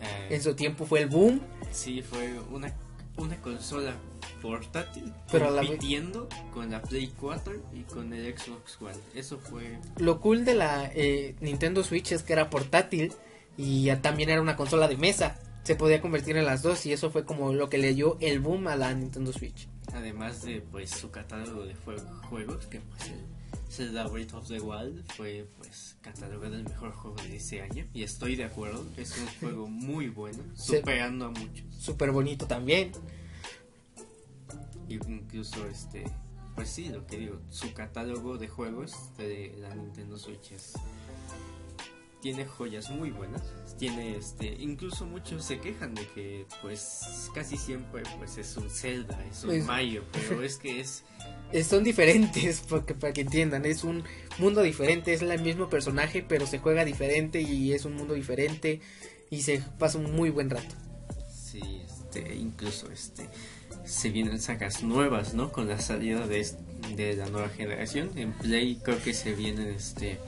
eh, 0.01 0.27
En 0.31 0.41
su 0.41 0.55
tiempo 0.55 0.85
fue 0.85 1.01
el 1.01 1.07
boom, 1.09 1.39
Sí, 1.71 2.01
fue 2.01 2.33
una, 2.51 2.73
una 3.17 3.35
consola 3.41 3.93
portátil 4.41 5.13
Pero 5.31 5.49
a 5.49 5.51
la 5.51 5.61
compitiendo 5.61 6.27
con 6.53 6.71
la 6.71 6.81
Play 6.81 7.13
4 7.19 7.53
y 7.73 7.81
con 7.83 8.11
el 8.13 8.35
Xbox 8.37 8.81
One. 8.81 8.97
Eso 9.13 9.37
fue... 9.37 9.77
lo 9.97 10.19
cool 10.19 10.45
de 10.45 10.55
la 10.55 10.89
eh, 10.95 11.35
Nintendo 11.39 11.83
Switch 11.83 12.11
es 12.11 12.23
que 12.23 12.33
era 12.33 12.49
portátil 12.49 13.13
y 13.55 13.93
también 13.97 14.29
era 14.29 14.41
una 14.41 14.55
consola 14.55 14.87
de 14.87 14.97
mesa. 14.97 15.37
Se 15.63 15.75
podía 15.75 16.01
convertir 16.01 16.37
en 16.37 16.45
las 16.45 16.63
dos 16.63 16.85
y 16.87 16.93
eso 16.93 17.11
fue 17.11 17.23
como 17.25 17.53
lo 17.53 17.69
que 17.69 17.77
le 17.77 17.93
dio 17.93 18.17
el 18.21 18.39
boom 18.39 18.67
a 18.67 18.75
la 18.75 18.93
Nintendo 18.95 19.31
Switch. 19.31 19.67
Además 19.93 20.41
de 20.41 20.61
pues 20.61 20.89
su 20.89 21.11
catálogo 21.11 21.65
de 21.65 21.75
jue- 21.75 22.21
juegos, 22.29 22.65
que 22.67 22.79
pues 22.79 23.03
el 23.09 23.25
Zelda 23.69 24.07
Breath 24.07 24.33
of 24.33 24.47
the 24.47 24.59
Wild 24.59 25.05
fue 25.13 25.47
pues 25.57 25.95
catalogado 26.01 26.55
el 26.55 26.63
mejor 26.63 26.91
juego 26.91 27.17
de 27.17 27.35
ese 27.35 27.61
año. 27.61 27.85
Y 27.93 28.03
estoy 28.03 28.35
de 28.35 28.45
acuerdo, 28.45 28.83
es 28.97 29.17
un 29.17 29.27
juego 29.39 29.67
muy 29.67 30.09
bueno, 30.09 30.43
superando 30.55 31.25
a 31.25 31.29
muchos. 31.29 31.65
Súper 31.77 32.11
bonito 32.11 32.47
también. 32.47 32.91
Y 34.87 34.95
incluso 34.95 35.65
este... 35.67 36.03
Pues 36.55 36.67
sí, 36.69 36.89
lo 36.89 37.05
que 37.05 37.17
digo, 37.17 37.39
su 37.49 37.73
catálogo 37.73 38.37
de 38.37 38.49
juegos 38.49 39.15
de 39.17 39.55
la 39.59 39.73
Nintendo 39.75 40.17
Switch 40.17 40.51
es 40.51 40.73
tiene 42.21 42.45
joyas 42.45 42.89
muy 42.89 43.11
buenas. 43.11 43.41
Tiene 43.77 44.17
este, 44.17 44.47
incluso 44.59 45.05
muchos 45.05 45.45
se 45.45 45.59
quejan 45.59 45.95
de 45.95 46.05
que 46.07 46.45
pues 46.61 47.29
casi 47.33 47.57
siempre 47.57 48.03
pues 48.17 48.37
es 48.37 48.57
un 48.57 48.69
Zelda, 48.69 49.17
es 49.31 49.43
un 49.43 49.49
Pues- 49.49 49.65
Mario, 49.65 50.03
pero 50.11 50.41
es 50.43 50.57
que 50.57 50.81
es 50.81 51.03
son 51.67 51.83
diferentes, 51.83 52.61
porque 52.69 52.93
para 52.93 53.13
que 53.13 53.21
entiendan, 53.21 53.65
es 53.65 53.83
un 53.83 54.03
mundo 54.37 54.61
diferente, 54.61 55.13
es 55.13 55.21
el 55.21 55.41
mismo 55.41 55.69
personaje, 55.69 56.23
pero 56.27 56.45
se 56.45 56.59
juega 56.59 56.85
diferente 56.85 57.41
y 57.41 57.73
es 57.73 57.85
un 57.85 57.95
mundo 57.95 58.13
diferente 58.13 58.81
y 59.29 59.41
se 59.41 59.63
pasa 59.77 59.97
un 59.97 60.11
muy 60.15 60.29
buen 60.29 60.49
rato. 60.49 60.75
sí, 61.31 61.61
este, 61.85 62.35
incluso 62.35 62.91
este 62.91 63.29
se 63.85 64.09
vienen 64.11 64.39
sagas 64.39 64.83
nuevas, 64.83 65.33
¿no? 65.33 65.51
Con 65.51 65.67
la 65.67 65.79
salida 65.79 66.27
de, 66.27 66.45
de 66.95 67.15
la 67.15 67.27
nueva 67.29 67.49
generación. 67.49 68.11
En 68.15 68.33
Play 68.33 68.79
creo 68.83 69.01
que 69.01 69.13
se 69.15 69.33
vienen 69.33 69.69
este 69.69 70.19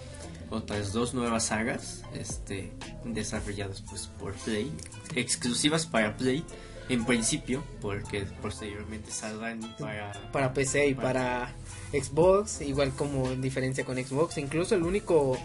otras 0.51 0.93
dos 0.93 1.13
nuevas 1.13 1.45
sagas, 1.45 2.03
este 2.13 2.71
desarrolladas 3.03 3.81
pues 3.89 4.07
por 4.19 4.33
Play, 4.33 4.71
exclusivas 5.15 5.87
para 5.87 6.15
Play 6.15 6.43
en 6.89 7.05
principio, 7.05 7.63
porque 7.81 8.25
posteriormente 8.41 9.11
saldrán 9.11 9.61
para 9.79 10.11
Para 10.31 10.53
PC 10.53 10.87
y 10.89 10.93
para 10.93 11.55
Xbox, 11.91 12.61
igual 12.61 12.91
como 12.91 13.31
en 13.31 13.41
diferencia 13.41 13.85
con 13.85 13.97
Xbox, 13.97 14.37
incluso 14.37 14.75
el 14.75 14.83
único 14.83 15.37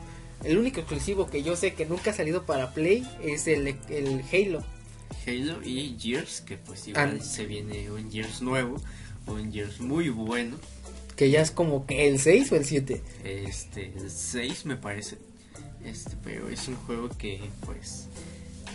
el 0.44 0.58
único 0.58 0.80
exclusivo 0.80 1.26
que 1.26 1.42
yo 1.42 1.56
sé 1.56 1.74
que 1.74 1.86
nunca 1.86 2.10
ha 2.10 2.14
salido 2.14 2.44
para 2.44 2.72
Play 2.74 3.08
es 3.22 3.46
el, 3.46 3.78
el 3.88 4.22
Halo. 4.32 4.62
Halo 5.26 5.62
y 5.62 5.96
Gears, 5.98 6.40
que 6.42 6.58
pues 6.58 6.88
igual 6.88 7.22
se 7.22 7.46
viene 7.46 7.90
un 7.90 8.10
Gears 8.10 8.42
nuevo, 8.42 8.76
un 9.26 9.52
Gears 9.52 9.80
muy 9.80 10.08
bueno. 10.08 10.56
Que 11.16 11.30
ya 11.30 11.40
es 11.40 11.50
como 11.50 11.86
que 11.86 12.08
el 12.08 12.18
6 12.20 12.52
o 12.52 12.56
el 12.56 12.64
7. 12.64 13.02
Este, 13.24 13.92
el 13.96 14.10
6 14.10 14.66
me 14.66 14.76
parece. 14.76 15.16
Este, 15.84 16.16
pero 16.22 16.48
es 16.48 16.66
un 16.68 16.76
juego 16.76 17.08
que 17.16 17.40
pues 17.64 18.08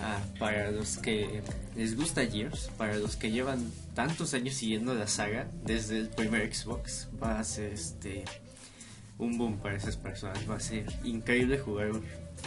ah, 0.02 0.20
para 0.40 0.72
los 0.72 0.98
que 0.98 1.42
les 1.76 1.96
gusta 1.96 2.26
Gears, 2.26 2.72
para 2.78 2.96
los 2.96 3.16
que 3.18 3.32
llevan 3.32 3.72
tantos 3.94 4.34
años 4.34 4.56
siguiendo 4.56 4.94
la 4.94 5.08
saga 5.08 5.48
desde 5.66 5.98
el 6.00 6.08
primer 6.10 6.54
Xbox, 6.54 7.10
va 7.22 7.40
a 7.40 7.44
ser 7.44 7.74
este 7.74 8.24
un 9.18 9.38
boom 9.38 9.58
para 9.60 9.76
esas 9.78 9.98
personas. 9.98 10.50
Va 10.50 10.56
a 10.56 10.60
ser 10.60 10.86
increíble 11.04 11.60
jugar 11.60 11.92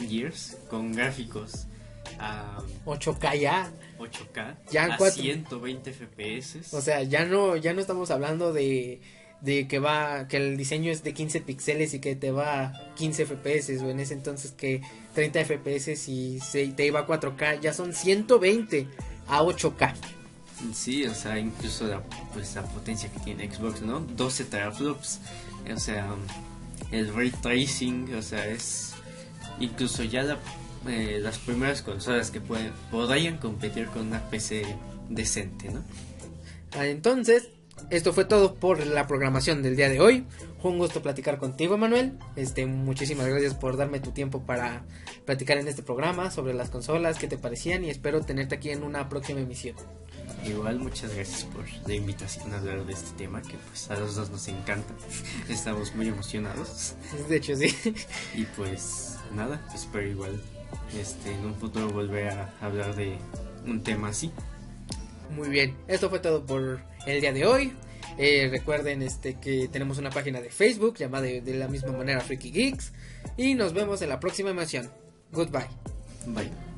Gears 0.08 0.56
con 0.70 0.92
gráficos 0.92 1.66
a 2.18 2.58
8K 2.86 3.38
ya. 3.38 3.72
8K 3.98 4.56
Ya 4.72 4.84
a 4.94 4.96
cuatro- 4.96 5.22
120 5.22 5.92
FPS. 5.92 6.74
O 6.74 6.80
sea, 6.80 7.02
ya 7.02 7.24
no, 7.26 7.54
ya 7.56 7.74
no 7.74 7.80
estamos 7.80 8.10
hablando 8.10 8.52
de, 8.52 9.00
de 9.40 9.68
que 9.68 9.78
va, 9.78 10.26
que 10.28 10.36
el 10.38 10.56
diseño 10.56 10.90
es 10.90 11.02
de 11.02 11.12
15 11.12 11.40
píxeles 11.42 11.94
y 11.94 12.00
que 12.00 12.16
te 12.16 12.30
va 12.30 12.64
a 12.64 12.94
15 12.94 13.26
FPS, 13.26 13.82
o 13.82 13.90
en 13.90 14.00
ese 14.00 14.14
entonces 14.14 14.52
que 14.52 14.82
30 15.14 15.44
FPS 15.44 16.08
y 16.08 16.40
se, 16.40 16.66
te 16.68 16.86
iba 16.86 17.00
a 17.00 17.06
4K, 17.06 17.60
ya 17.60 17.72
son 17.72 17.92
120 17.92 18.88
a 19.28 19.42
8K. 19.42 19.94
Sí, 20.72 21.04
o 21.04 21.14
sea, 21.14 21.38
incluso 21.38 21.86
la, 21.86 22.00
pues, 22.32 22.54
la 22.54 22.62
potencia 22.62 23.10
que 23.10 23.20
tiene 23.20 23.52
Xbox, 23.52 23.82
¿no? 23.82 24.00
12 24.00 24.44
teraflops. 24.44 25.20
O 25.74 25.78
sea, 25.78 26.14
el 26.90 27.14
ray 27.14 27.30
tracing, 27.30 28.14
o 28.14 28.22
sea, 28.22 28.46
es 28.46 28.94
incluso 29.60 30.04
ya 30.04 30.22
la, 30.22 30.38
eh, 30.86 31.18
las 31.20 31.38
primeras 31.38 31.82
consolas 31.82 32.30
que 32.30 32.40
pueden 32.40 32.72
podrían 32.90 33.38
competir 33.38 33.86
con 33.86 34.08
una 34.08 34.20
PC 34.30 34.64
decente, 35.08 35.70
¿no? 35.70 35.82
Ah, 36.76 36.86
Entonces, 36.86 37.48
esto 37.90 38.12
fue 38.12 38.24
todo 38.24 38.54
por 38.54 38.84
la 38.86 39.06
programación 39.06 39.62
del 39.62 39.76
día 39.76 39.88
de 39.88 40.00
hoy. 40.00 40.26
Fue 40.60 40.70
un 40.70 40.78
gusto 40.78 41.02
platicar 41.02 41.38
contigo, 41.38 41.76
Manuel. 41.76 42.18
Este, 42.36 42.66
muchísimas 42.66 43.26
gracias 43.26 43.54
por 43.54 43.76
darme 43.76 44.00
tu 44.00 44.12
tiempo 44.12 44.44
para 44.46 44.84
platicar 45.24 45.58
en 45.58 45.68
este 45.68 45.82
programa 45.82 46.30
sobre 46.30 46.54
las 46.54 46.70
consolas, 46.70 47.18
qué 47.18 47.28
te 47.28 47.38
parecían 47.38 47.84
y 47.84 47.90
espero 47.90 48.20
tenerte 48.22 48.54
aquí 48.54 48.70
en 48.70 48.82
una 48.82 49.08
próxima 49.08 49.40
emisión. 49.40 49.76
Igual 50.44 50.78
muchas 50.78 51.14
gracias 51.14 51.44
por 51.44 51.64
la 51.86 51.94
invitación 51.94 52.52
a 52.52 52.58
hablar 52.58 52.84
de 52.84 52.92
este 52.92 53.10
tema 53.16 53.42
que 53.42 53.56
pues 53.68 53.90
a 53.90 53.96
los 53.96 54.14
dos 54.14 54.30
nos 54.30 54.48
encanta. 54.48 54.94
Estamos 55.48 55.94
muy 55.94 56.08
emocionados. 56.08 56.94
De 57.28 57.36
hecho, 57.36 57.56
sí. 57.56 57.74
Y 58.34 58.44
pues 58.56 59.18
nada, 59.34 59.66
espero 59.74 60.06
igual 60.06 60.40
este 60.98 61.32
en 61.32 61.46
un 61.46 61.54
futuro 61.54 61.88
volver 61.90 62.28
a 62.28 62.54
hablar 62.60 62.94
de 62.94 63.18
un 63.66 63.82
tema 63.82 64.08
así. 64.08 64.32
Muy 65.36 65.48
bien, 65.48 65.76
esto 65.88 66.10
fue 66.10 66.20
todo 66.20 66.44
por 66.44 66.80
el 67.06 67.20
día 67.20 67.32
de 67.32 67.46
hoy. 67.46 67.72
Eh, 68.16 68.48
recuerden 68.50 69.02
este 69.02 69.34
que 69.40 69.68
tenemos 69.68 69.98
una 69.98 70.10
página 70.10 70.40
de 70.40 70.50
Facebook 70.50 70.96
llamada 70.96 71.24
de, 71.24 71.40
de 71.40 71.54
la 71.54 71.66
misma 71.66 71.92
manera 71.92 72.20
Freaky 72.20 72.52
Geeks 72.52 72.92
y 73.36 73.54
nos 73.54 73.72
vemos 73.72 74.00
en 74.02 74.08
la 74.10 74.20
próxima 74.20 74.50
emisión. 74.50 74.90
Goodbye. 75.32 75.66
Bye. 76.26 76.73